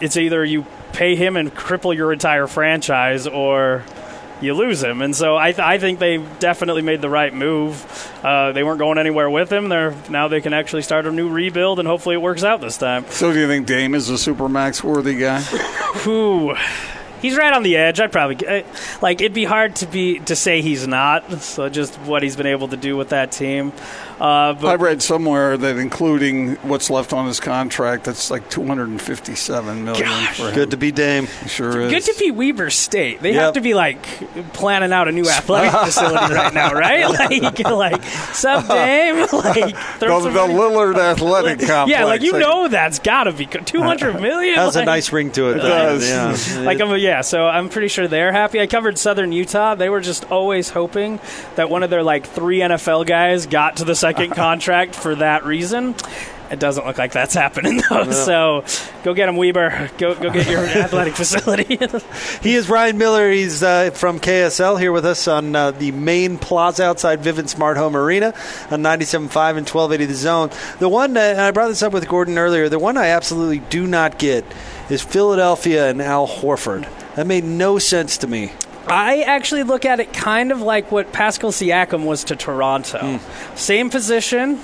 it's 0.00 0.16
either 0.16 0.44
you 0.44 0.66
pay 0.92 1.16
him 1.16 1.36
and 1.36 1.54
cripple 1.54 1.94
your 1.96 2.12
entire 2.12 2.46
franchise, 2.46 3.26
or 3.26 3.82
you 4.42 4.52
lose 4.54 4.82
him. 4.82 5.00
And 5.02 5.14
so 5.14 5.36
I, 5.36 5.52
th- 5.52 5.60
I 5.60 5.78
think 5.78 6.00
they 6.00 6.18
definitely 6.40 6.82
made 6.82 7.00
the 7.00 7.08
right 7.08 7.32
move. 7.32 7.80
Uh, 8.24 8.50
they 8.52 8.64
weren't 8.64 8.80
going 8.80 8.98
anywhere 8.98 9.30
with 9.30 9.50
him. 9.52 9.68
They're 9.68 9.94
now 10.10 10.26
they 10.28 10.40
can 10.40 10.52
actually 10.52 10.82
start 10.82 11.06
a 11.06 11.12
new 11.12 11.28
rebuild, 11.30 11.78
and 11.78 11.86
hopefully 11.86 12.16
it 12.16 12.18
works 12.18 12.42
out 12.42 12.60
this 12.60 12.76
time. 12.76 13.06
So 13.08 13.32
do 13.32 13.38
you 13.38 13.46
think 13.46 13.66
Dame 13.68 13.94
is 13.94 14.10
a 14.10 14.14
supermax 14.14 14.82
worthy 14.82 15.16
guy? 15.16 15.40
Whew. 16.02 16.56
He's 17.22 17.36
right 17.36 17.52
on 17.52 17.62
the 17.62 17.76
edge. 17.76 18.00
I'd 18.00 18.12
probably 18.12 18.46
uh, 18.46 18.62
like 19.00 19.20
it'd 19.20 19.32
be 19.32 19.44
hard 19.44 19.76
to 19.76 19.86
be 19.86 20.18
to 20.20 20.36
say 20.36 20.60
he's 20.60 20.86
not. 20.86 21.40
So 21.40 21.68
just 21.68 21.94
what 22.00 22.22
he's 22.22 22.36
been 22.36 22.46
able 22.46 22.68
to 22.68 22.76
do 22.76 22.96
with 22.96 23.10
that 23.10 23.32
team. 23.32 23.72
Uh, 24.20 24.52
but 24.52 24.66
I 24.68 24.74
read 24.76 25.02
somewhere 25.02 25.56
that 25.56 25.78
including 25.78 26.54
what's 26.56 26.90
left 26.90 27.12
on 27.12 27.26
his 27.26 27.40
contract, 27.40 28.04
that's 28.04 28.30
like 28.30 28.48
257 28.50 29.84
million 29.84 30.04
Gosh. 30.04 30.36
for 30.36 30.48
him. 30.48 30.54
Good 30.54 30.70
to 30.72 30.76
be 30.76 30.92
Dame. 30.92 31.26
Sure 31.46 31.80
is. 31.80 31.90
Good 31.90 32.12
to 32.12 32.18
be 32.20 32.30
Weber 32.30 32.70
State. 32.70 33.20
They 33.20 33.32
Yep. 33.32 33.42
have 33.42 33.54
to 33.54 33.60
be 33.60 33.74
like 33.74 34.00
planning 34.52 34.92
out 34.92 35.08
a 35.08 35.12
new 35.12 35.28
athletic 35.28 35.72
facility 35.84 36.34
right 36.34 36.52
now, 36.54 36.72
right? 36.72 37.02
Like, 37.32 37.58
like 37.64 38.02
sub 38.32 38.68
Dame, 38.68 39.26
like 39.32 39.76
throw 39.98 40.20
the, 40.20 40.32
some 40.32 40.34
the 40.34 40.54
Lillard 40.54 40.96
Athletic 40.96 41.58
Complex. 41.60 41.90
Yeah, 41.90 42.04
like 42.04 42.22
you 42.22 42.38
know 42.38 42.68
that's 42.68 42.98
got 43.00 43.24
to 43.24 43.32
be 43.32 43.46
two 43.46 43.80
hundred 43.82 44.20
million. 44.20 44.54
Has 44.54 44.76
a 44.76 44.84
nice 44.84 45.12
ring 45.12 45.30
to 45.32 45.50
it. 45.50 45.54
though. 45.54 45.98
does. 45.98 46.08
Yeah. 46.08 46.60
Like 46.60 46.80
I'm, 46.80 46.90
a, 46.90 46.96
yeah, 46.96 47.11
so 47.20 47.46
I'm 47.46 47.68
pretty 47.68 47.88
sure 47.88 48.08
they're 48.08 48.32
happy. 48.32 48.60
I 48.60 48.66
covered 48.66 48.98
Southern 48.98 49.32
Utah. 49.32 49.74
They 49.74 49.88
were 49.88 50.00
just 50.00 50.30
always 50.30 50.70
hoping 50.70 51.20
that 51.56 51.68
one 51.68 51.82
of 51.82 51.90
their 51.90 52.02
like 52.02 52.26
three 52.26 52.60
NFL 52.60 53.06
guys 53.06 53.46
got 53.46 53.76
to 53.76 53.84
the 53.84 53.94
second 53.94 54.30
contract 54.34 54.94
for 54.94 55.14
that 55.16 55.44
reason. 55.44 55.94
It 56.52 56.58
doesn't 56.58 56.84
look 56.86 56.98
like 56.98 57.12
that's 57.12 57.32
happening 57.32 57.80
though. 57.88 58.10
So 58.10 58.64
go 59.04 59.14
get 59.14 59.30
him, 59.30 59.36
Weber. 59.36 59.90
Go 59.96 60.14
go 60.14 60.30
get 60.30 60.50
your 60.50 60.60
athletic 60.66 61.14
facility. 61.14 61.78
He 62.42 62.54
is 62.54 62.68
Ryan 62.68 62.98
Miller. 62.98 63.30
He's 63.30 63.62
uh, 63.62 63.90
from 63.90 64.20
KSL 64.20 64.78
here 64.78 64.92
with 64.92 65.06
us 65.06 65.26
on 65.26 65.56
uh, 65.56 65.70
the 65.70 65.92
main 65.92 66.36
plaza 66.36 66.84
outside 66.84 67.20
Vivint 67.20 67.48
Smart 67.48 67.78
Home 67.78 67.96
Arena 67.96 68.34
on 68.70 68.82
97.5 68.82 69.56
and 69.56 69.66
1280 69.66 70.04
The 70.04 70.14
Zone. 70.14 70.50
The 70.78 70.90
one, 70.90 71.16
uh, 71.16 71.20
and 71.20 71.40
I 71.40 71.50
brought 71.52 71.68
this 71.68 71.82
up 71.82 71.94
with 71.94 72.06
Gordon 72.06 72.36
earlier, 72.36 72.68
the 72.68 72.78
one 72.78 72.98
I 72.98 73.06
absolutely 73.06 73.60
do 73.60 73.86
not 73.86 74.18
get 74.18 74.44
is 74.90 75.00
Philadelphia 75.00 75.88
and 75.88 76.02
Al 76.02 76.28
Horford. 76.28 76.86
That 77.16 77.26
made 77.26 77.44
no 77.44 77.78
sense 77.78 78.18
to 78.18 78.26
me. 78.26 78.52
I 78.86 79.22
actually 79.22 79.62
look 79.62 79.84
at 79.84 80.00
it 80.00 80.12
kind 80.12 80.50
of 80.50 80.60
like 80.60 80.90
what 80.90 81.12
Pascal 81.12 81.52
Siakam 81.52 82.04
was 82.04 82.24
to 82.24 82.36
Toronto. 82.36 83.18
Hmm. 83.18 83.56
Same 83.56 83.90
position, 83.90 84.60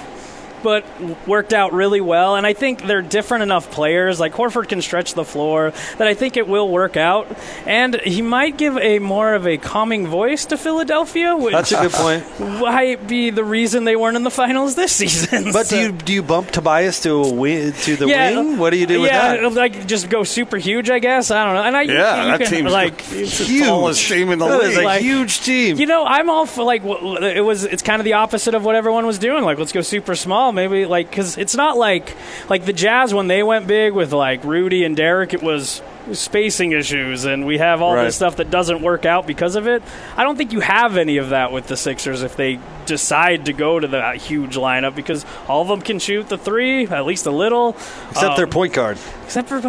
but 0.63 0.85
worked 1.27 1.53
out 1.53 1.73
really 1.73 2.01
well. 2.01 2.37
And 2.37 2.47
I 2.47 2.53
think 2.53 2.87
they're 2.87 3.03
different 3.03 3.43
enough 3.43 3.71
players. 3.71 4.19
Like 4.21 4.33
Horford 4.35 4.69
can 4.69 4.83
stretch 4.83 5.15
the 5.15 5.25
floor 5.25 5.73
that 5.99 6.07
I 6.09 6.15
think 6.15 6.37
it 6.37 6.49
will 6.49 6.69
work 6.69 6.97
out. 6.97 7.27
And 7.67 8.01
he 8.03 8.23
might 8.23 8.57
give 8.57 8.77
a 8.79 8.99
more 8.99 9.35
of 9.35 9.47
a 9.47 9.57
calming 9.59 10.07
voice 10.07 10.47
to 10.47 10.57
Philadelphia, 10.57 11.37
which 11.37 11.53
That's 11.53 11.73
a 11.73 11.83
good 11.83 11.93
point. 11.93 12.41
might 12.61 13.07
be 13.07 13.31
the 13.31 13.45
reason 13.45 13.85
they 13.85 13.97
weren't 13.97 14.17
in 14.17 14.25
the 14.25 14.31
finals 14.31 14.75
this 14.75 14.93
season. 14.93 15.53
But 15.53 15.67
So- 15.67 15.77
do 15.77 15.83
you 15.83 15.93
do 15.93 16.13
you 16.13 16.23
bump 16.23 16.51
Tobias 16.51 17.01
to 17.03 17.11
a 17.15 17.33
wing, 17.33 17.73
to 17.73 17.97
the 17.97 18.07
yeah, 18.07 18.39
wing? 18.41 18.59
What 18.59 18.71
do 18.71 18.77
you 18.79 18.87
do 18.87 19.01
with 19.01 19.11
yeah, 19.11 19.37
that? 19.37 19.53
like 19.53 19.87
just 19.87 20.09
go 20.11 20.23
super 20.25 20.57
huge, 20.57 20.91
I 20.91 20.99
guess. 20.99 21.31
I 21.31 21.45
don't 21.45 21.55
know. 21.55 21.63
And 21.63 21.77
I 21.77 21.83
Yeah, 21.83 22.23
you 22.25 22.31
that 22.33 22.41
can, 22.41 22.51
team's 22.51 22.73
like 22.73 23.05
it's 23.13 23.39
the 23.39 23.61
tallest 23.61 24.09
team 24.09 24.31
in 24.31 24.39
the 24.39 24.47
That 24.49 24.61
league. 24.61 24.71
is 24.73 24.77
a 24.79 24.83
Like- 24.83 25.03
huge 25.03 25.41
team. 25.41 25.77
You 25.79 25.87
know, 25.87 26.05
I'm 26.05 26.29
all 26.31 26.47
for 26.47 26.65
like 26.65 26.83
it 26.85 27.45
was. 27.45 27.65
It's 27.65 27.83
kind 27.83 28.01
of 28.01 28.05
the 28.05 28.15
opposite 28.15 28.55
of 28.55 28.65
what 28.65 28.75
everyone 28.75 29.07
was 29.07 29.19
doing. 29.19 29.45
Like, 29.45 29.59
let's 29.59 29.73
go 29.73 29.81
super 29.83 30.15
small, 30.17 30.48
maybe. 30.53 30.85
Like, 30.87 31.11
because 31.11 31.37
it's 31.39 31.55
not 31.55 31.77
like 31.77 32.17
like 32.49 32.65
the 32.65 32.73
Jazz 32.73 33.13
when 33.15 33.27
they 33.29 33.43
went 33.43 33.67
big 33.67 33.93
with 33.93 34.13
like 34.13 34.45
Rudy 34.45 34.85
and 34.85 34.97
Derrick. 34.97 35.35
It 35.35 35.43
was 35.43 35.83
spacing 36.13 36.73
issues, 36.73 37.25
and 37.25 37.45
we 37.47 37.59
have 37.59 37.83
all 37.83 37.95
Right. 37.95 38.05
this 38.05 38.17
stuff 38.17 38.37
that 38.37 38.51
doesn't 38.51 38.81
work 38.83 39.05
out 39.05 39.27
because 39.27 39.57
of 39.57 39.67
it. 39.67 39.83
I 40.17 40.25
don't 40.25 40.37
think 40.37 40.53
you 40.53 40.61
have 40.61 40.97
any 40.97 41.19
of 41.19 41.31
that 41.31 41.53
with 41.53 41.67
the 41.67 41.77
Sixers 41.77 42.23
if 42.23 42.37
they 42.37 42.59
decide 42.89 43.47
to 43.47 43.53
go 43.53 43.79
to 43.79 43.87
that 43.89 44.17
huge 44.17 44.57
lineup 44.57 44.95
because 44.95 45.25
all 45.47 45.63
of 45.63 45.69
them 45.69 45.81
can 45.81 45.99
shoot 45.99 46.29
the 46.29 46.37
three 46.39 46.87
at 46.89 47.07
least 47.07 47.27
a 47.27 47.31
little. 47.31 47.77
Except 48.11 48.31
Um, 48.33 48.37
their 48.37 48.47
point 48.47 48.73
guard. 48.73 48.99
Except 49.25 49.49
for 49.49 49.61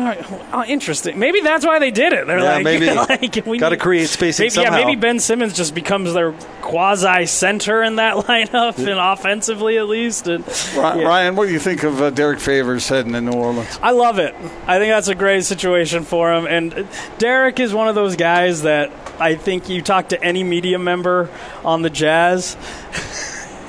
oh, 0.53 0.63
interesting. 0.65 1.19
Maybe 1.19 1.41
that's 1.41 1.65
why 1.65 1.79
they 1.79 1.91
did 1.91 2.13
it. 2.13 2.25
They're 2.27 2.39
Yeah, 2.39 2.53
like, 2.55 2.63
maybe. 2.63 2.89
like, 2.93 3.45
we 3.45 3.57
Gotta 3.57 3.77
create 3.77 4.07
spacing 4.09 4.45
maybe, 4.55 4.61
Yeah, 4.61 4.71
maybe 4.71 4.95
Ben 4.95 5.19
Simmons 5.19 5.53
just 5.53 5.75
becomes 5.75 6.13
their 6.13 6.31
quasi 6.61 7.25
center 7.25 7.83
in 7.83 7.97
that 7.97 8.15
lineup, 8.25 8.77
and 8.79 8.99
offensively 8.99 9.77
at 9.77 9.87
least. 9.89 10.27
And, 10.27 10.47
Ry- 10.75 10.95
yeah. 11.01 11.07
Ryan, 11.07 11.35
what 11.35 11.47
do 11.47 11.51
you 11.53 11.59
think 11.59 11.83
of 11.83 12.01
uh, 12.01 12.09
Derrick 12.09 12.39
Favors 12.39 12.87
heading 12.87 13.11
to 13.13 13.21
New 13.21 13.33
Orleans? 13.33 13.77
I 13.81 13.91
love 13.91 14.17
it. 14.19 14.33
I 14.65 14.79
think 14.79 14.91
that's 14.91 15.09
a 15.09 15.15
great 15.15 15.43
situation 15.43 16.03
for 16.03 16.33
him. 16.33 16.47
And 16.47 16.87
Derrick 17.17 17.59
is 17.59 17.73
one 17.73 17.89
of 17.89 17.95
those 17.95 18.15
guys 18.15 18.61
that 18.61 18.91
I 19.19 19.35
think 19.35 19.67
you 19.67 19.81
talk 19.81 20.09
to 20.09 20.23
any 20.23 20.43
media 20.45 20.79
member 20.79 21.29
on 21.65 21.81
the 21.81 21.89
Jazz. 21.89 22.55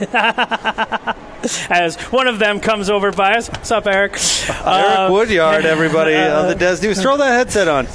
As 1.70 1.96
one 2.10 2.26
of 2.26 2.38
them 2.38 2.60
comes 2.60 2.90
over 2.90 3.12
by 3.12 3.34
us. 3.36 3.48
What's 3.48 3.70
up, 3.70 3.86
Eric? 3.86 4.12
Eric 4.12 4.60
Uh, 4.66 5.08
Woodyard, 5.10 5.64
everybody 5.64 6.14
on 6.16 6.48
the 6.48 6.54
Des 6.54 6.80
News. 6.82 7.00
Throw 7.00 7.16
that 7.16 7.32
headset 7.32 7.68
on. 7.68 7.86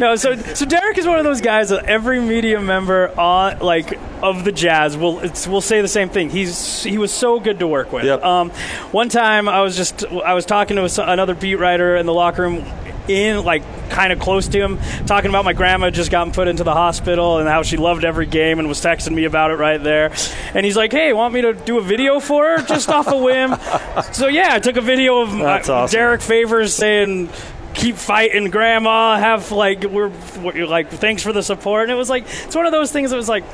No, 0.00 0.16
so 0.16 0.36
so 0.36 0.64
Derrick 0.64 0.98
is 0.98 1.06
one 1.06 1.18
of 1.18 1.24
those 1.24 1.40
guys 1.40 1.68
that 1.70 1.84
every 1.84 2.20
media 2.20 2.60
member 2.60 3.08
on 3.18 3.58
like 3.60 3.98
of 4.22 4.44
the 4.44 4.52
Jazz 4.52 4.96
will 4.96 5.20
it's, 5.20 5.46
will 5.46 5.60
say 5.60 5.80
the 5.82 5.88
same 5.88 6.08
thing. 6.08 6.30
He's 6.30 6.82
he 6.82 6.98
was 6.98 7.12
so 7.12 7.38
good 7.40 7.58
to 7.60 7.66
work 7.66 7.92
with. 7.92 8.04
Yep. 8.04 8.24
Um, 8.24 8.50
one 8.90 9.08
time 9.08 9.48
I 9.48 9.60
was 9.62 9.76
just 9.76 10.04
I 10.06 10.34
was 10.34 10.44
talking 10.46 10.76
to 10.76 11.10
another 11.10 11.34
beat 11.34 11.56
writer 11.56 11.96
in 11.96 12.06
the 12.06 12.14
locker 12.14 12.42
room 12.42 12.64
in 13.08 13.44
like 13.44 13.62
kind 13.90 14.12
of 14.12 14.18
close 14.20 14.46
to 14.48 14.58
him 14.58 14.78
talking 15.06 15.30
about 15.30 15.44
my 15.44 15.52
grandma 15.52 15.90
just 15.90 16.10
gotten 16.10 16.32
put 16.32 16.46
into 16.48 16.62
the 16.62 16.72
hospital 16.72 17.38
and 17.38 17.48
how 17.48 17.62
she 17.62 17.76
loved 17.76 18.04
every 18.04 18.26
game 18.26 18.58
and 18.58 18.68
was 18.68 18.80
texting 18.80 19.12
me 19.12 19.24
about 19.24 19.50
it 19.50 19.54
right 19.56 19.82
there. 19.82 20.12
And 20.54 20.64
he's 20.64 20.76
like 20.76 20.92
hey 20.92 21.12
want 21.12 21.34
me 21.34 21.42
to 21.42 21.52
do 21.54 21.78
a 21.78 21.82
video 21.82 22.20
for 22.20 22.44
her 22.44 22.62
just 22.64 22.88
off 22.88 23.08
a 23.08 23.16
whim? 23.16 23.56
So 24.12 24.28
yeah 24.28 24.48
i 24.52 24.58
took 24.58 24.76
a 24.76 24.80
video 24.80 25.20
of 25.20 25.36
That's 25.38 25.68
uh, 25.68 25.74
awesome. 25.74 25.96
derrick 25.96 26.20
favors 26.20 26.74
saying 26.74 27.28
keep 27.74 27.96
fighting 27.96 28.50
grandma 28.50 29.16
have 29.16 29.52
like 29.52 29.84
we're, 29.84 30.10
we're 30.42 30.66
like 30.66 30.90
thanks 30.90 31.22
for 31.22 31.32
the 31.32 31.42
support. 31.42 31.84
And 31.84 31.92
it 31.92 31.94
was 31.94 32.10
like 32.10 32.24
it's 32.44 32.54
one 32.54 32.66
of 32.66 32.72
those 32.72 32.90
things 32.92 33.10
that 33.10 33.16
was 33.16 33.28
like 33.28 33.44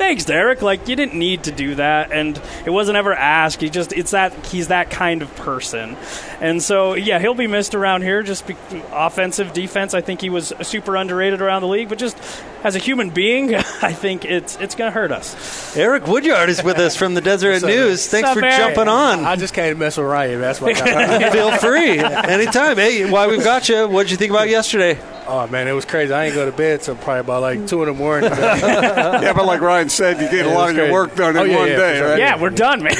thanks 0.00 0.24
derrick 0.24 0.62
like 0.62 0.88
you 0.88 0.96
didn't 0.96 1.18
need 1.18 1.44
to 1.44 1.52
do 1.52 1.74
that 1.74 2.10
and 2.10 2.40
it 2.64 2.70
wasn't 2.70 2.96
ever 2.96 3.12
asked 3.12 3.60
he 3.60 3.68
just 3.68 3.92
it's 3.92 4.12
that 4.12 4.32
he's 4.46 4.68
that 4.68 4.90
kind 4.90 5.20
of 5.20 5.36
person 5.36 5.94
and 6.40 6.62
so 6.62 6.94
yeah 6.94 7.18
he'll 7.18 7.34
be 7.34 7.46
missed 7.46 7.74
around 7.74 8.00
here 8.00 8.22
just 8.22 8.46
be, 8.46 8.56
offensive 8.92 9.52
defense 9.52 9.92
i 9.92 10.00
think 10.00 10.22
he 10.22 10.30
was 10.30 10.54
super 10.62 10.96
underrated 10.96 11.42
around 11.42 11.60
the 11.60 11.68
league 11.68 11.90
but 11.90 11.98
just 11.98 12.16
as 12.64 12.74
a 12.74 12.78
human 12.78 13.10
being 13.10 13.54
i 13.82 13.92
think 13.92 14.24
it's 14.24 14.56
it's 14.56 14.74
gonna 14.74 14.90
hurt 14.90 15.12
us 15.12 15.60
Eric 15.76 16.06
Woodyard 16.06 16.48
is 16.48 16.64
with 16.64 16.78
us 16.78 16.96
from 16.96 17.14
the 17.14 17.20
Deseret 17.20 17.62
News. 17.62 18.08
Thanks 18.08 18.28
What's 18.28 18.40
for 18.40 18.44
up, 18.44 18.52
Eric? 18.52 18.74
jumping 18.74 18.88
on. 18.88 19.24
I 19.24 19.36
just 19.36 19.54
came 19.54 19.72
to 19.72 19.78
mess 19.78 19.96
with 19.96 20.06
Ryan. 20.06 20.40
That's 20.40 20.60
what. 20.60 20.76
I 20.82 21.30
Feel 21.32 21.56
free 21.58 22.00
anytime. 22.00 22.76
Hey, 22.76 23.08
while 23.08 23.30
we've 23.30 23.44
got 23.44 23.68
you, 23.68 23.86
what 23.86 24.02
did 24.02 24.10
you 24.10 24.16
think 24.16 24.30
about 24.32 24.48
yesterday? 24.48 24.98
Oh 25.30 25.46
man, 25.46 25.68
it 25.68 25.72
was 25.72 25.84
crazy. 25.84 26.12
I 26.12 26.26
ain't 26.26 26.34
go 26.34 26.44
to 26.44 26.56
bed 26.56 26.82
till 26.82 26.96
probably 26.96 27.20
about 27.20 27.42
like 27.42 27.66
two 27.66 27.82
in 27.82 27.88
the 27.88 27.94
morning. 27.94 28.30
yeah, 28.38 29.32
but 29.32 29.46
like 29.46 29.60
Ryan 29.60 29.88
said, 29.88 30.20
you 30.20 30.28
get 30.30 30.44
a 30.46 30.48
Yeah, 30.48 30.52
it 30.52 30.54
lot 30.54 30.62
was 30.68 30.70
of 30.72 30.76
your 30.76 30.92
work 30.92 31.14
done 31.16 31.30
in 31.36 31.36
Oh, 31.38 31.44
yeah, 31.44 31.56
one 31.56 31.68
yeah, 31.68 31.76
day, 31.76 31.98
sure. 31.98 32.08
right? 32.10 32.18
yeah 32.18 32.40
we're 32.40 32.50
done 32.50 32.82
man 32.82 32.94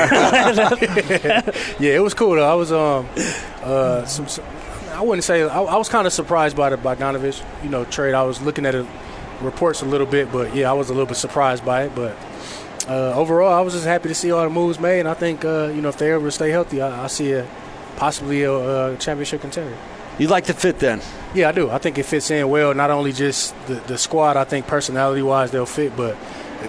yeah, 1.79 1.93
it 1.97 2.03
was 2.03 2.15
cool 2.15 2.35
though. 2.35 2.51
I 2.51 2.55
was 2.55 2.73
um 2.73 3.07
uh 3.63 4.05
some. 4.07 4.29
some 4.29 4.45
I 4.93 5.03
wouldn't 5.03 5.25
say 5.25 5.43
I, 5.43 5.63
I 5.63 5.77
was 5.77 5.89
kind 5.89 6.07
of 6.07 6.13
surprised 6.13 6.57
by 6.57 6.69
the 6.71 6.77
Bogdanovich, 6.77 7.43
you 7.63 7.71
know, 7.71 7.85
trade. 7.87 8.13
I 8.13 8.23
was 8.25 8.41
looking 8.43 8.67
at 8.67 8.75
it, 8.75 8.85
reports 9.41 9.81
a 9.81 9.87
little 9.87 10.07
bit, 10.07 10.31
but 10.31 10.55
yeah, 10.55 10.69
I 10.69 10.75
was 10.75 10.91
a 10.91 10.93
little 10.93 11.07
bit 11.07 11.17
surprised 11.17 11.65
by 11.65 11.85
it. 11.85 11.95
But 11.95 12.17
uh, 12.87 13.15
overall, 13.15 13.53
I 13.53 13.61
was 13.63 13.73
just 13.73 13.87
happy 13.87 14.09
to 14.09 14.15
see 14.15 14.31
all 14.31 14.43
the 14.45 14.51
moves 14.51 14.79
made. 14.79 15.01
And 15.01 15.09
I 15.09 15.15
think 15.15 15.45
uh, 15.45 15.71
you 15.75 15.81
know 15.81 15.89
if 15.89 15.97
they 15.97 16.13
ever 16.13 16.31
stay 16.31 16.51
healthy, 16.51 16.83
I, 16.83 17.05
I 17.05 17.07
see 17.07 17.33
a 17.33 17.47
possibly 17.97 18.43
a, 18.43 18.93
a 18.93 18.97
championship 18.99 19.41
contender. 19.41 19.77
You 20.21 20.29
like 20.29 20.45
the 20.45 20.53
fit 20.53 20.79
then? 20.79 21.01
Yeah, 21.35 21.49
I 21.49 21.53
do. 21.53 21.71
I 21.71 21.79
think 21.79 21.97
it 21.97 22.03
fits 22.03 22.31
in 22.31 22.47
well. 22.51 22.75
Not 22.75 22.91
only 22.91 23.11
just 23.11 23.55
the, 23.67 23.77
the 23.77 23.97
squad, 23.97 24.37
I 24.37 24.45
think 24.45 24.67
personality 24.67 25.23
wise 25.23 25.51
they'll 25.51 25.65
fit, 25.65 25.97
but 25.97 26.15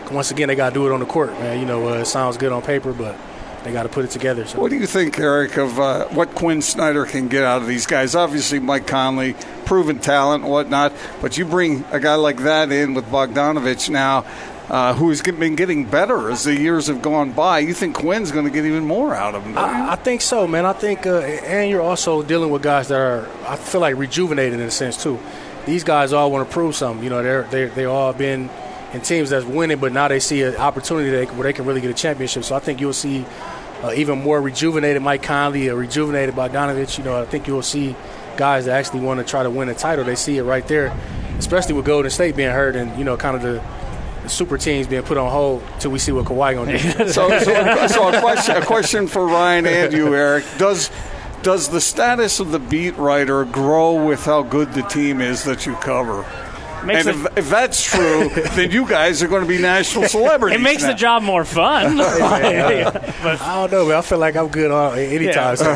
once 0.10 0.32
again 0.32 0.48
they 0.48 0.56
got 0.56 0.70
to 0.70 0.74
do 0.74 0.88
it 0.88 0.94
on 0.94 1.02
the 1.02 1.06
court, 1.06 1.32
man. 1.32 1.60
You 1.60 1.66
know, 1.66 1.90
uh, 1.90 1.96
it 1.96 2.06
sounds 2.06 2.38
good 2.38 2.54
on 2.54 2.62
paper, 2.62 2.94
but 2.94 3.18
they 3.66 3.74
got 3.74 3.84
to 3.84 3.90
put 3.90 4.06
it 4.06 4.12
together. 4.12 4.46
So. 4.46 4.58
What 4.58 4.70
do 4.70 4.78
you 4.78 4.88
think, 4.88 5.20
Eric, 5.20 5.58
of 5.58 5.78
uh, 5.82 6.08
what 6.08 6.34
Quinn 6.34 6.62
Snyder 6.62 7.06
can 7.06 7.28
get 7.28 7.44
out 7.44 7.62
of 7.62 7.68
these 7.68 7.86
guys? 7.86 8.16
Obviously, 8.16 8.60
Mike 8.60 8.88
Conley, 8.88 9.36
proven 9.66 10.00
talent 10.00 10.44
and 10.44 10.52
whatnot, 10.52 10.94
but 11.22 11.38
you 11.38 11.44
bring 11.44 11.84
a 11.92 12.00
guy 12.00 12.16
like 12.16 12.38
that 12.38 12.72
in 12.72 12.94
with 12.94 13.06
Bogdanovich 13.08 13.90
now, 13.90 14.26
uh, 14.72 14.94
who's 14.94 15.22
been 15.22 15.58
getting 15.58 15.84
better 15.84 16.32
as 16.32 16.46
the 16.46 16.56
years 16.56 16.88
have 16.88 17.02
gone 17.02 17.34
by. 17.34 17.60
You 17.60 17.74
think 17.74 17.94
Quinn's 17.94 18.32
going 18.32 18.46
to 18.46 18.52
get 18.52 18.66
even 18.66 18.88
more 18.88 19.14
out 19.14 19.36
of 19.36 19.44
him? 19.44 19.54
don't 19.54 19.68
you? 19.68 19.84
I, 19.84 19.92
I 19.92 19.96
think 19.98 20.22
so, 20.22 20.48
man. 20.48 20.66
I 20.66 20.72
think, 20.72 21.06
uh, 21.06 21.20
and 21.20 21.70
you're 21.70 21.82
also 21.82 22.24
dealing 22.24 22.50
with 22.50 22.64
guys 22.64 22.88
that 22.88 22.98
are, 22.98 23.30
I 23.46 23.58
feel 23.58 23.82
like, 23.82 23.98
rejuvenated 23.98 24.62
in 24.62 24.66
a 24.66 24.72
sense 24.72 25.04
too. 25.04 25.20
These 25.66 25.84
guys 25.84 26.14
all 26.14 26.32
want 26.32 26.48
to 26.48 26.54
prove 26.54 26.74
something. 26.74 27.04
You 27.04 27.10
know, 27.10 27.22
they're 27.22 27.44
they 27.44 27.66
they 27.66 27.84
all 27.84 28.14
been 28.14 28.50
in 28.94 29.02
teams 29.02 29.30
that's 29.30 29.46
winning, 29.46 29.78
but 29.78 29.92
now 29.92 30.08
they 30.08 30.22
see 30.22 30.42
an 30.42 30.56
opportunity 30.56 31.10
that, 31.10 31.36
where 31.36 31.44
they 31.44 31.54
can 31.54 31.66
really 31.66 31.82
get 31.82 31.92
a 31.92 31.94
championship. 31.94 32.46
So 32.46 32.56
I 32.56 32.60
think 32.60 32.80
you'll 32.80 32.94
see 32.94 33.26
uh, 33.84 33.92
even 33.94 34.24
more 34.24 34.42
rejuvenated 34.42 35.02
Mike 35.02 35.22
Conley, 35.22 35.68
a 35.68 35.76
rejuvenated 35.76 36.34
Bogdanovich. 36.34 36.98
You 36.98 37.04
know, 37.04 37.22
I 37.22 37.26
think 37.26 37.46
you'll 37.46 37.62
see 37.62 37.94
guys 38.38 38.66
that 38.66 38.72
actually 38.80 39.02
want 39.02 39.20
to 39.20 39.26
try 39.26 39.44
to 39.44 39.50
win 39.50 39.68
a 39.68 39.76
title. 39.76 40.06
They 40.06 40.16
see 40.16 40.38
it 40.38 40.44
right 40.44 40.66
there, 40.66 40.98
especially 41.38 41.76
with 41.76 41.86
Golden 41.86 42.10
State 42.10 42.38
being 42.38 42.52
hurt 42.52 42.78
and 42.78 42.98
you 42.98 43.04
know, 43.04 43.18
kind 43.18 43.36
of 43.36 43.42
the. 43.42 43.62
The 44.24 44.30
Super 44.30 44.58
teams 44.58 44.88
being 44.88 45.04
put 45.04 45.18
on 45.18 45.32
hold 45.32 45.64
till 45.80 45.92
we 45.92 46.00
see 46.00 46.12
what 46.12 46.26
Kawhi 46.26 46.54
gonna 46.54 46.78
do. 46.78 47.12
So, 47.12 47.30
so, 47.40 47.88
so 47.88 48.10
a, 48.10 48.20
question, 48.22 48.56
a 48.56 48.66
question 48.66 49.08
for 49.08 49.26
Ryan 49.26 49.66
and 49.66 49.94
you, 49.94 50.16
Eric. 50.16 50.46
Does 50.58 50.90
does 51.44 51.70
the 51.70 51.82
status 51.82 52.40
of 52.40 52.52
the 52.52 52.60
beat 52.60 52.96
writer 52.98 53.46
grow 53.46 54.06
with 54.06 54.26
how 54.26 54.44
good 54.44 54.74
the 54.74 54.84
team 54.84 55.22
is 55.22 55.44
that 55.44 55.66
you 55.66 55.74
cover? 55.76 56.24
Makes 56.86 57.08
and 57.08 57.20
it- 57.26 57.32
if, 57.32 57.38
if 57.38 57.50
that's 57.50 57.84
true, 57.84 58.30
then 58.56 58.72
you 58.72 58.88
guys 58.88 59.22
are 59.24 59.28
going 59.28 59.44
to 59.44 59.48
be 59.48 59.60
national 59.60 60.08
celebrities. 60.08 60.60
It 60.60 60.64
makes 60.64 60.84
now. 60.84 60.90
the 60.90 60.96
job 60.96 61.24
more 61.24 61.46
fun. 61.46 61.98
but 61.98 62.22
I 62.22 63.56
don't 63.56 63.72
know, 63.72 63.88
man. 63.88 63.98
I 63.98 64.02
feel 64.02 64.18
like 64.18 64.36
I'm 64.36 64.48
good 64.48 64.72
all, 64.72 64.94
anytime. 64.94 65.32
Yeah. 65.32 65.52
So. 65.62 65.76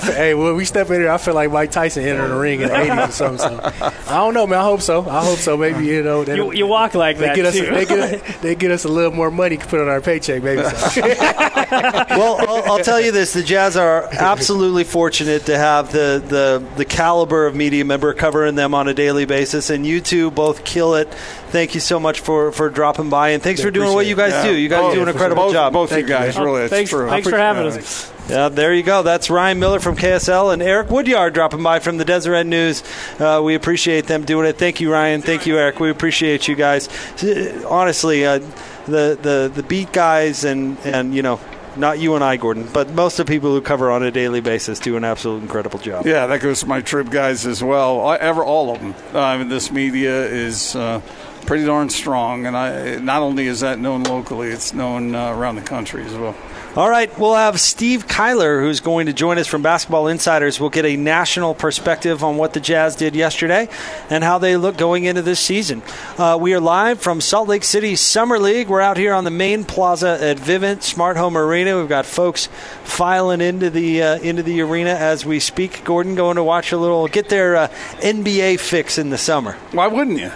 Feel, 0.00 0.14
hey, 0.14 0.34
when 0.34 0.56
we 0.56 0.64
step 0.64 0.88
in 0.90 1.00
here, 1.00 1.10
I 1.10 1.18
feel 1.18 1.34
like 1.34 1.50
Mike 1.50 1.70
Tyson 1.70 2.04
entered 2.04 2.28
the 2.28 2.36
ring 2.36 2.60
in 2.60 2.68
the 2.68 2.74
80s 2.74 3.08
or 3.08 3.12
something. 3.12 3.38
So. 3.38 3.92
I 4.08 4.16
don't 4.16 4.34
know, 4.34 4.46
man. 4.46 4.58
I 4.60 4.62
hope 4.62 4.80
so. 4.82 5.08
I 5.08 5.24
hope 5.24 5.38
so. 5.38 5.56
Maybe, 5.56 5.86
you 5.86 6.02
know. 6.02 6.22
you, 6.24 6.52
you 6.52 6.66
walk 6.66 6.94
like 6.94 7.18
they 7.18 7.26
that 7.26 7.36
get, 7.36 7.46
us, 7.46 7.54
too. 7.54 7.66
they, 7.66 7.84
get 7.84 7.98
us, 7.98 8.36
they 8.40 8.54
get 8.54 8.70
us 8.70 8.84
a 8.84 8.88
little 8.88 9.10
more 9.12 9.30
money 9.30 9.56
to 9.56 9.66
put 9.66 9.80
on 9.80 9.88
our 9.88 10.00
paycheck, 10.00 10.42
maybe. 10.42 10.62
So. 10.62 11.00
well, 11.02 12.36
I'll, 12.40 12.72
I'll 12.72 12.84
tell 12.84 13.00
you 13.00 13.10
this: 13.12 13.32
the 13.32 13.42
Jazz 13.42 13.76
are 13.76 14.04
absolutely 14.12 14.84
fortunate 14.84 15.46
to 15.46 15.56
have 15.58 15.92
the, 15.92 16.22
the 16.26 16.64
the 16.76 16.84
caliber 16.84 17.46
of 17.46 17.54
media 17.54 17.84
member 17.84 18.12
covering 18.14 18.54
them 18.54 18.74
on 18.74 18.88
a 18.88 18.94
daily 18.94 19.23
basis, 19.26 19.70
and 19.70 19.86
you 19.86 20.00
two 20.00 20.30
both 20.30 20.64
kill 20.64 20.94
it. 20.94 21.12
Thank 21.48 21.74
you 21.74 21.80
so 21.80 21.98
much 22.00 22.20
for, 22.20 22.50
for 22.52 22.68
dropping 22.68 23.10
by, 23.10 23.30
and 23.30 23.42
thanks 23.42 23.60
for 23.60 23.70
doing 23.70 23.92
what 23.94 24.06
you 24.06 24.16
guys 24.16 24.32
Yeah. 24.32 24.42
do. 24.44 24.54
You 24.56 24.68
guys 24.68 24.80
Oh, 24.82 24.94
do 24.94 25.02
an 25.02 25.08
incredible 25.08 25.44
both, 25.44 25.52
job. 25.52 25.72
Both 25.72 25.90
Thank 25.90 26.02
you 26.02 26.08
guys, 26.08 26.36
you, 26.36 26.44
really, 26.44 26.62
it's 26.62 26.70
thanks, 26.70 26.90
true. 26.90 27.08
thanks 27.08 27.28
for 27.28 27.36
having 27.38 27.66
us. 27.66 28.10
Yeah, 28.28 28.48
there 28.48 28.72
you 28.72 28.82
go. 28.82 29.02
That's 29.02 29.28
Ryan 29.28 29.58
Miller 29.58 29.80
from 29.80 29.96
KSL 29.96 30.52
and 30.52 30.62
Eric 30.62 30.88
Woodyard 30.90 31.34
dropping 31.34 31.62
by 31.62 31.78
from 31.78 31.98
the 31.98 32.04
Deseret 32.06 32.46
News. 32.46 32.82
Uh, 33.20 33.40
we 33.44 33.54
appreciate 33.54 34.06
them 34.06 34.24
doing 34.24 34.46
it. 34.46 34.56
Thank 34.56 34.80
you, 34.80 34.90
Ryan. 34.90 35.20
Thank 35.20 35.46
you, 35.46 35.58
Eric. 35.58 35.78
We 35.78 35.90
appreciate 35.90 36.48
you 36.48 36.54
guys. 36.54 36.88
Uh, 37.22 37.62
Honestly, 37.68 38.24
uh, 38.24 38.38
the, 38.86 39.18
the 39.20 39.50
the 39.54 39.62
beat 39.62 39.92
guys 39.92 40.44
and 40.44 40.78
and 40.84 41.14
you 41.14 41.22
know. 41.22 41.38
Not 41.76 41.98
you 41.98 42.14
and 42.14 42.22
I, 42.22 42.36
Gordon, 42.36 42.68
but 42.72 42.90
most 42.90 43.18
of 43.18 43.26
the 43.26 43.32
people 43.32 43.50
who 43.50 43.60
cover 43.60 43.90
on 43.90 44.02
a 44.02 44.10
daily 44.10 44.40
basis 44.40 44.78
do 44.78 44.96
an 44.96 45.04
absolute 45.04 45.42
incredible 45.42 45.78
job. 45.78 46.06
Yeah, 46.06 46.26
that 46.26 46.40
goes 46.40 46.60
to 46.60 46.66
my 46.66 46.80
trip 46.80 47.10
guys 47.10 47.46
as 47.46 47.62
well. 47.64 48.06
I, 48.06 48.16
ever 48.16 48.44
all 48.44 48.74
of 48.74 48.80
them. 48.80 48.94
Uh, 49.12 49.20
I 49.20 49.38
mean, 49.38 49.48
this 49.48 49.72
media 49.72 50.24
is 50.26 50.76
uh, 50.76 51.00
pretty 51.46 51.64
darn 51.64 51.90
strong, 51.90 52.46
and 52.46 52.56
I 52.56 52.96
not 52.96 53.22
only 53.22 53.46
is 53.46 53.60
that 53.60 53.78
known 53.78 54.02
locally, 54.02 54.48
it's 54.48 54.74
known 54.74 55.14
uh, 55.14 55.32
around 55.32 55.56
the 55.56 55.62
country 55.62 56.04
as 56.04 56.14
well. 56.14 56.34
All 56.76 56.90
right, 56.90 57.16
we'll 57.20 57.36
have 57.36 57.60
Steve 57.60 58.08
Kyler, 58.08 58.60
who's 58.60 58.80
going 58.80 59.06
to 59.06 59.12
join 59.12 59.38
us 59.38 59.46
from 59.46 59.62
Basketball 59.62 60.08
Insiders. 60.08 60.58
We'll 60.58 60.70
get 60.70 60.84
a 60.84 60.96
national 60.96 61.54
perspective 61.54 62.24
on 62.24 62.36
what 62.36 62.52
the 62.52 62.58
Jazz 62.58 62.96
did 62.96 63.14
yesterday 63.14 63.68
and 64.10 64.24
how 64.24 64.38
they 64.38 64.56
look 64.56 64.76
going 64.76 65.04
into 65.04 65.22
this 65.22 65.38
season. 65.38 65.82
Uh, 66.18 66.36
we 66.40 66.52
are 66.52 66.58
live 66.58 67.00
from 67.00 67.20
Salt 67.20 67.46
Lake 67.46 67.62
City 67.62 67.94
Summer 67.94 68.40
League. 68.40 68.66
We're 68.66 68.80
out 68.80 68.96
here 68.96 69.14
on 69.14 69.22
the 69.22 69.30
main 69.30 69.62
plaza 69.62 70.18
at 70.20 70.36
Vivint 70.38 70.82
Smart 70.82 71.16
Home 71.16 71.36
Arena. 71.36 71.78
We've 71.78 71.88
got 71.88 72.06
folks 72.06 72.48
filing 72.82 73.40
into 73.40 73.70
the 73.70 74.02
uh, 74.02 74.18
into 74.18 74.42
the 74.42 74.60
arena 74.60 74.90
as 74.90 75.24
we 75.24 75.38
speak. 75.38 75.84
Gordon 75.84 76.16
going 76.16 76.34
to 76.34 76.42
watch 76.42 76.72
a 76.72 76.76
little, 76.76 77.06
get 77.06 77.28
their 77.28 77.54
uh, 77.54 77.68
NBA 78.00 78.58
fix 78.58 78.98
in 78.98 79.10
the 79.10 79.18
summer. 79.18 79.52
Why 79.70 79.86
wouldn't 79.86 80.18
you? 80.18 80.32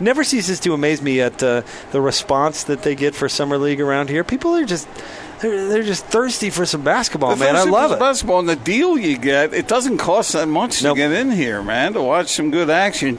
Never 0.00 0.24
ceases 0.24 0.60
to 0.60 0.74
amaze 0.74 1.02
me 1.02 1.20
at 1.20 1.42
uh, 1.42 1.62
the 1.92 2.00
response 2.00 2.64
that 2.64 2.82
they 2.82 2.94
get 2.94 3.14
for 3.14 3.28
summer 3.28 3.58
league 3.58 3.80
around 3.80 4.10
here. 4.10 4.24
People 4.24 4.54
are 4.54 4.64
just 4.64 4.88
they're, 5.40 5.68
they're 5.68 5.82
just 5.82 6.04
thirsty 6.06 6.50
for 6.50 6.66
some 6.66 6.82
basketball, 6.82 7.36
man. 7.36 7.56
I 7.56 7.64
love 7.64 7.92
it. 7.92 7.98
Basketball 7.98 8.40
and 8.40 8.48
the 8.48 8.56
deal 8.56 8.98
you 8.98 9.18
get, 9.18 9.54
it 9.54 9.68
doesn't 9.68 9.98
cost 9.98 10.32
that 10.32 10.48
much 10.48 10.82
Nope. 10.82 10.96
to 10.96 11.02
get 11.02 11.12
in 11.12 11.30
here, 11.30 11.62
man. 11.62 11.92
To 11.94 12.02
watch 12.02 12.28
some 12.28 12.50
good 12.50 12.70
action. 12.70 13.18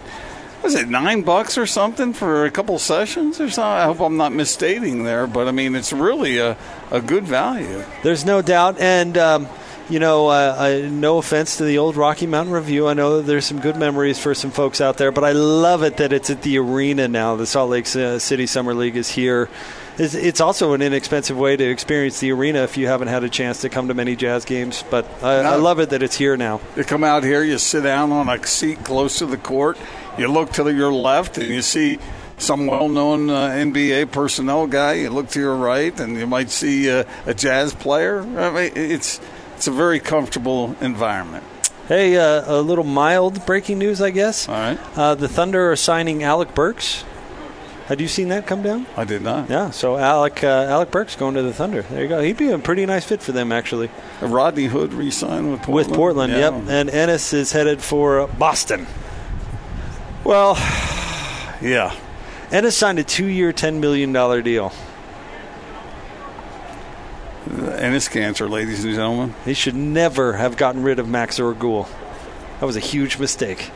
Was 0.64 0.76
it 0.76 0.90
nine 0.90 1.22
bucks 1.22 1.58
or 1.58 1.66
something 1.66 2.12
for 2.12 2.46
a 2.46 2.52
couple 2.52 2.78
sessions 2.80 3.40
or 3.40 3.50
something? 3.50 3.64
I 3.64 3.86
hope 3.86 4.02
I'm 4.02 4.18
not 4.18 4.34
misstating 4.34 5.04
there, 5.04 5.26
but 5.26 5.48
I 5.48 5.52
mean 5.52 5.74
it's 5.76 5.94
really 5.94 6.38
a, 6.38 6.58
a 6.92 7.00
good 7.02 7.24
value. 7.24 7.84
There's 8.04 8.26
no 8.26 8.42
doubt, 8.42 8.80
and. 8.80 9.18
Um, 9.18 9.48
you 9.90 10.00
know, 10.00 10.28
uh, 10.28 10.56
I, 10.58 10.82
no 10.88 11.18
offense 11.18 11.58
to 11.58 11.64
the 11.64 11.80
old 11.80 11.96
Rocky 11.96 12.28
Mountain 12.28 12.54
Review. 12.54 12.88
I 12.88 12.94
know 12.94 13.22
there's 13.22 13.46
some 13.46 13.60
good 13.60 13.76
memories 13.76 14.20
for 14.20 14.36
some 14.36 14.52
folks 14.52 14.82
out 14.82 14.98
there, 14.98 15.12
but 15.12 15.24
I 15.24 15.32
love 15.32 15.84
it 15.84 15.98
that 15.98 16.14
it's 16.14 16.30
at 16.30 16.44
the 16.44 16.60
arena 16.60 17.08
now. 17.08 17.36
The 17.36 17.48
Salt 17.48 17.72
Lake 17.72 17.88
City 17.88 18.46
Summer 18.46 18.74
League 18.76 18.96
is 18.96 19.10
here. 19.10 19.50
It's, 19.98 20.14
it's 20.14 20.42
also 20.42 20.74
an 20.74 20.82
inexpensive 20.82 21.38
way 21.38 21.58
to 21.58 21.64
experience 21.64 22.20
the 22.20 22.32
arena 22.32 22.64
if 22.64 22.78
you 22.78 22.88
haven't 22.88 23.08
had 23.08 23.24
a 23.24 23.30
chance 23.30 23.62
to 23.62 23.70
come 23.70 23.88
to 23.88 23.94
many 23.94 24.16
jazz 24.16 24.46
games. 24.46 24.84
But 24.90 25.08
I, 25.24 25.40
I 25.40 25.56
love 25.56 25.80
it 25.80 25.90
that 25.90 26.04
it's 26.04 26.16
here 26.16 26.38
now. 26.38 26.62
You 26.76 26.84
come 26.84 27.04
out 27.04 27.24
here, 27.24 27.44
you 27.44 27.58
sit 27.58 27.82
down 27.82 28.12
on 28.12 28.30
a 28.30 28.46
seat 28.46 28.84
close 28.86 29.18
to 29.20 29.26
the 29.26 29.38
court, 29.38 29.78
you 30.18 30.28
look 30.28 30.54
to 30.54 30.74
your 30.74 30.94
left, 30.94 31.38
and 31.38 31.48
you 31.48 31.62
see 31.62 31.98
some 32.38 32.68
well-known 32.68 33.30
uh, 33.30 33.50
NBA 33.50 34.12
personnel 34.12 34.68
guy. 34.68 34.94
You 34.94 35.10
look 35.10 35.30
to 35.30 35.40
your 35.40 35.56
right, 35.56 35.98
and 36.00 36.16
you 36.16 36.28
might 36.28 36.50
see 36.50 36.90
uh, 36.90 37.04
a 37.26 37.34
jazz 37.34 37.74
player. 37.74 38.22
I 38.22 38.52
mean, 38.52 38.72
it's 38.76 39.20
it's 39.60 39.68
a 39.68 39.72
very 39.72 40.00
comfortable 40.00 40.74
environment. 40.80 41.44
Hey, 41.90 42.16
uh, 42.16 42.44
a 42.60 42.62
little 42.62 42.86
mild 42.86 43.46
breaking 43.46 43.78
news, 43.78 44.02
I 44.02 44.10
guess. 44.10 44.48
All 44.48 44.56
right, 44.56 44.80
Uh, 44.96 45.16
the 45.16 45.28
Thunder 45.28 45.70
are 45.70 45.76
signing 45.76 46.24
Alec 46.24 46.56
Burks. 46.56 47.04
Had 47.88 48.00
you 48.00 48.08
seen 48.08 48.30
that 48.30 48.48
come 48.48 48.62
down? 48.64 48.86
I 48.96 49.04
did 49.04 49.22
not. 49.22 49.50
Yeah, 49.50 49.72
so 49.72 49.98
Alec 49.98 50.46
uh, 50.46 50.48
Alec 50.48 50.92
Burks 50.92 51.18
going 51.18 51.36
to 51.36 51.42
the 51.42 51.52
Thunder. 51.52 51.82
There 51.82 52.02
you 52.04 52.08
go. 52.08 52.22
He'd 52.22 52.38
be 52.38 52.52
a 52.52 52.58
pretty 52.58 52.86
nice 52.86 53.04
fit 53.04 53.22
for 53.22 53.34
them, 53.34 53.52
actually. 53.52 53.90
Rodney 54.22 54.68
Hood 54.68 54.94
re-signed 54.94 55.52
with 55.52 55.62
Portland. 55.64 55.90
With 55.90 55.94
Portland, 55.98 56.32
Yeah. 56.32 56.40
yep. 56.40 56.54
And 56.70 56.90
Enes 56.90 57.34
is 57.34 57.52
headed 57.52 57.82
for 57.82 58.28
Boston. 58.28 58.88
Well, 60.24 60.54
yeah. 61.62 61.94
Enes 62.50 62.72
signed 62.72 63.00
a 63.00 63.04
two-year, 63.04 63.52
ten 63.52 63.82
million 63.82 64.14
dollar 64.14 64.42
deal. 64.42 64.72
Enes 67.48 68.10
Kanter, 68.10 68.50
ladies 68.50 68.84
and 68.84 68.94
gentlemen. 68.94 69.34
He 69.46 69.54
should 69.54 69.76
never 69.76 70.34
have 70.34 70.58
gotten 70.58 70.84
rid 70.84 71.00
of 71.00 71.08
Max 71.08 71.40
Ergul. 71.40 71.88
That 72.60 72.66
was 72.66 72.76
a 72.76 72.82
huge 72.82 73.18
mistake. 73.18 73.72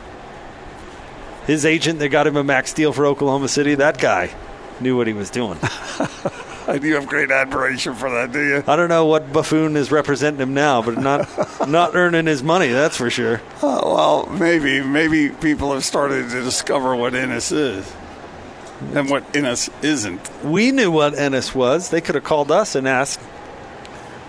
His 1.47 1.65
agent 1.65 1.99
that 1.99 2.09
got 2.09 2.27
him 2.27 2.37
a 2.37 2.43
max 2.43 2.73
deal 2.73 2.93
for 2.93 3.05
Oklahoma 3.05 3.47
City, 3.47 3.75
that 3.75 3.97
guy 3.97 4.33
knew 4.79 4.95
what 4.95 5.07
he 5.07 5.13
was 5.13 5.29
doing. 5.29 5.57
I 6.65 6.77
do 6.79 6.93
have 6.93 7.07
great 7.07 7.29
admiration 7.29 7.93
for 7.95 8.09
that, 8.09 8.31
do 8.31 8.41
you? 8.41 8.63
I 8.65 8.77
don't 8.77 8.87
know 8.87 9.05
what 9.05 9.33
buffoon 9.33 9.75
is 9.75 9.91
representing 9.91 10.39
him 10.39 10.53
now, 10.53 10.81
but 10.81 10.97
not 10.97 11.27
not 11.67 11.95
earning 11.95 12.25
his 12.25 12.41
money, 12.41 12.69
that's 12.69 12.95
for 12.95 13.09
sure. 13.09 13.41
Oh, 13.61 13.93
well, 13.93 14.37
maybe 14.37 14.81
maybe 14.81 15.29
people 15.29 15.73
have 15.73 15.83
started 15.83 16.29
to 16.29 16.41
discover 16.41 16.95
what 16.95 17.13
Enes 17.13 17.51
is 17.51 17.93
and 18.93 19.09
what 19.09 19.29
Enes 19.33 19.69
isn't. 19.83 20.43
We 20.43 20.71
knew 20.71 20.89
what 20.89 21.13
Enes 21.13 21.53
was. 21.53 21.89
They 21.89 21.99
could 21.99 22.15
have 22.15 22.23
called 22.23 22.51
us 22.51 22.75
and 22.75 22.87
asked. 22.87 23.19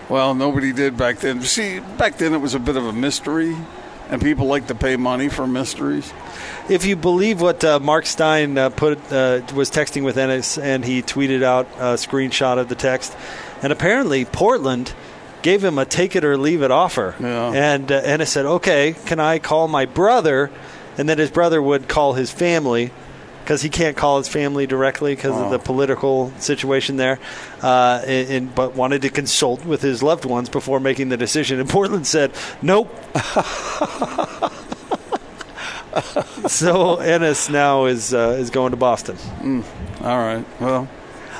Well, 0.09 0.35
nobody 0.35 0.71
did 0.71 0.97
back 0.97 1.17
then. 1.17 1.41
See, 1.41 1.79
back 1.79 2.17
then 2.17 2.33
it 2.33 2.37
was 2.41 2.53
a 2.53 2.59
bit 2.59 2.77
of 2.77 2.85
a 2.85 2.93
mystery, 2.93 3.55
and 4.09 4.21
people 4.21 4.45
like 4.45 4.67
to 4.67 4.75
pay 4.75 4.97
money 4.97 5.29
for 5.29 5.47
mysteries. 5.47 6.13
If 6.69 6.85
you 6.85 6.95
believe 6.95 7.41
what 7.41 7.63
uh, 7.63 7.79
Mark 7.79 8.05
Stein 8.05 8.57
uh, 8.57 8.69
put 8.69 8.99
uh, 9.11 9.41
was 9.55 9.71
texting 9.71 10.03
with 10.03 10.17
Enes, 10.17 10.61
and 10.61 10.85
he 10.85 11.01
tweeted 11.01 11.41
out 11.43 11.67
a 11.77 11.95
screenshot 11.95 12.59
of 12.59 12.69
the 12.69 12.75
text, 12.75 13.15
and 13.63 13.73
apparently 13.73 14.25
Portland 14.25 14.93
gave 15.41 15.63
him 15.63 15.77
a 15.79 15.85
take 15.85 16.15
it 16.15 16.23
or 16.23 16.37
leave 16.37 16.61
it 16.61 16.71
offer, 16.71 17.15
Yeah. 17.19 17.51
and 17.51 17.91
uh, 17.91 18.01
Enes 18.03 18.27
said, 18.27 18.45
"Okay, 18.45 18.95
can 19.05 19.19
I 19.19 19.39
call 19.39 19.67
my 19.67 19.85
brother?" 19.85 20.51
And 20.97 21.09
then 21.09 21.17
his 21.17 21.29
brother 21.29 21.61
would 21.61 21.87
call 21.89 22.13
his 22.13 22.31
family 22.31 22.91
because 23.45 23.61
he 23.61 23.69
can't 23.69 23.95
call 23.95 24.17
his 24.17 24.27
family 24.27 24.65
directly 24.67 25.15
because 25.15 25.31
of 25.39 25.51
the 25.51 25.59
political 25.59 26.31
situation 26.39 26.97
there, 26.97 27.19
uh, 27.61 28.01
and, 28.05 28.29
and- 28.29 28.55
but 28.55 28.75
wanted 28.75 29.03
to 29.03 29.09
consult 29.09 29.63
with 29.65 29.81
his 29.81 30.01
loved 30.03 30.25
ones 30.25 30.49
before 30.49 30.79
making 30.79 31.09
the 31.09 31.17
decision. 31.17 31.59
And 31.59 31.69
Portland 31.69 32.07
said, 32.07 32.31
"Nope." 32.61 32.89
so 36.47 36.97
Enes 36.97 37.49
now 37.49 37.85
is 37.85 38.13
uh, 38.13 38.37
is 38.39 38.49
going 38.49 38.71
to 38.71 38.77
Boston. 38.77 39.17
All 40.01 40.17
right. 40.17 40.45
Well, 40.59 40.87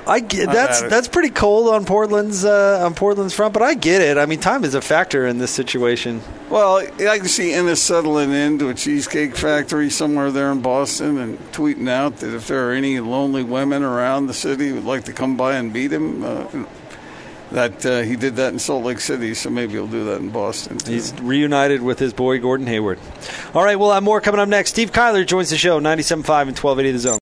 I 0.08 0.20
get 0.20 0.48
that's 0.52 0.82
that's 0.89 1.08
pretty 1.08 1.30
cold 1.30 1.74
on 1.74 1.86
Portland's 1.86 2.46
uh, 2.46 2.82
on 2.86 2.94
Portland's 2.94 3.34
front, 3.34 3.54
but 3.54 3.63
I 3.63 3.74
get 3.74 4.02
it. 4.02 4.18
I 4.18 4.26
mean, 4.26 4.39
time 4.39 4.63
is 4.63 4.76
a 4.76 4.82
factor 4.82 5.26
in 5.26 5.38
this 5.39 5.52
situation. 5.52 6.22
Well, 6.49 6.77
I 6.77 7.17
can 7.17 7.27
see 7.27 7.51
Enes 7.51 7.77
settling 7.77 8.31
into 8.31 8.69
a 8.69 8.73
cheesecake 8.75 9.36
factory 9.36 9.89
somewhere 9.89 10.31
there 10.31 10.51
in 10.51 10.62
Boston 10.62 11.17
and 11.17 11.39
tweeting 11.51 11.89
out 11.89 12.17
that 12.17 12.36
if 12.36 12.47
there 12.47 12.69
are 12.69 12.73
any 12.73 12.99
lonely 12.99 13.43
women 13.43 13.81
around 13.81 14.27
the 14.27 14.34
city 14.34 14.69
who'd 14.69 14.86
like 14.86 15.05
to 15.05 15.13
come 15.13 15.38
by 15.38 15.55
and 15.55 15.73
meet 15.73 15.91
him, 15.91 16.23
uh, 16.23 16.65
that 17.51 17.86
uh, 17.86 18.01
he 18.01 18.15
did 18.15 18.36
that 18.36 18.53
in 18.53 18.60
Salt 18.60 18.84
Lake 18.84 18.99
City, 18.99 19.34
so 19.34 19.49
maybe 19.49 19.73
he'll 19.73 19.88
do 19.88 20.05
that 20.05 20.19
in 20.19 20.29
Boston. 20.29 20.77
Too. 20.77 20.91
He's 20.91 21.13
reunited 21.21 21.81
with 21.81 21.99
his 21.99 22.13
boy 22.13 22.39
Gordon 22.39 22.67
Hayward. 22.67 22.99
All 23.53 23.63
right, 23.63 23.77
we'll 23.77 23.91
have 23.91 24.03
more 24.03 24.21
coming 24.21 24.39
up 24.39 24.49
next. 24.49 24.71
Steve 24.71 24.91
Kyler 24.91 25.25
joins 25.25 25.49
the 25.49 25.58
show, 25.58 25.79
97.5 25.79 26.17
and 26.17 26.58
1280 26.58 26.91
The 26.91 26.99
Zone. 26.99 27.13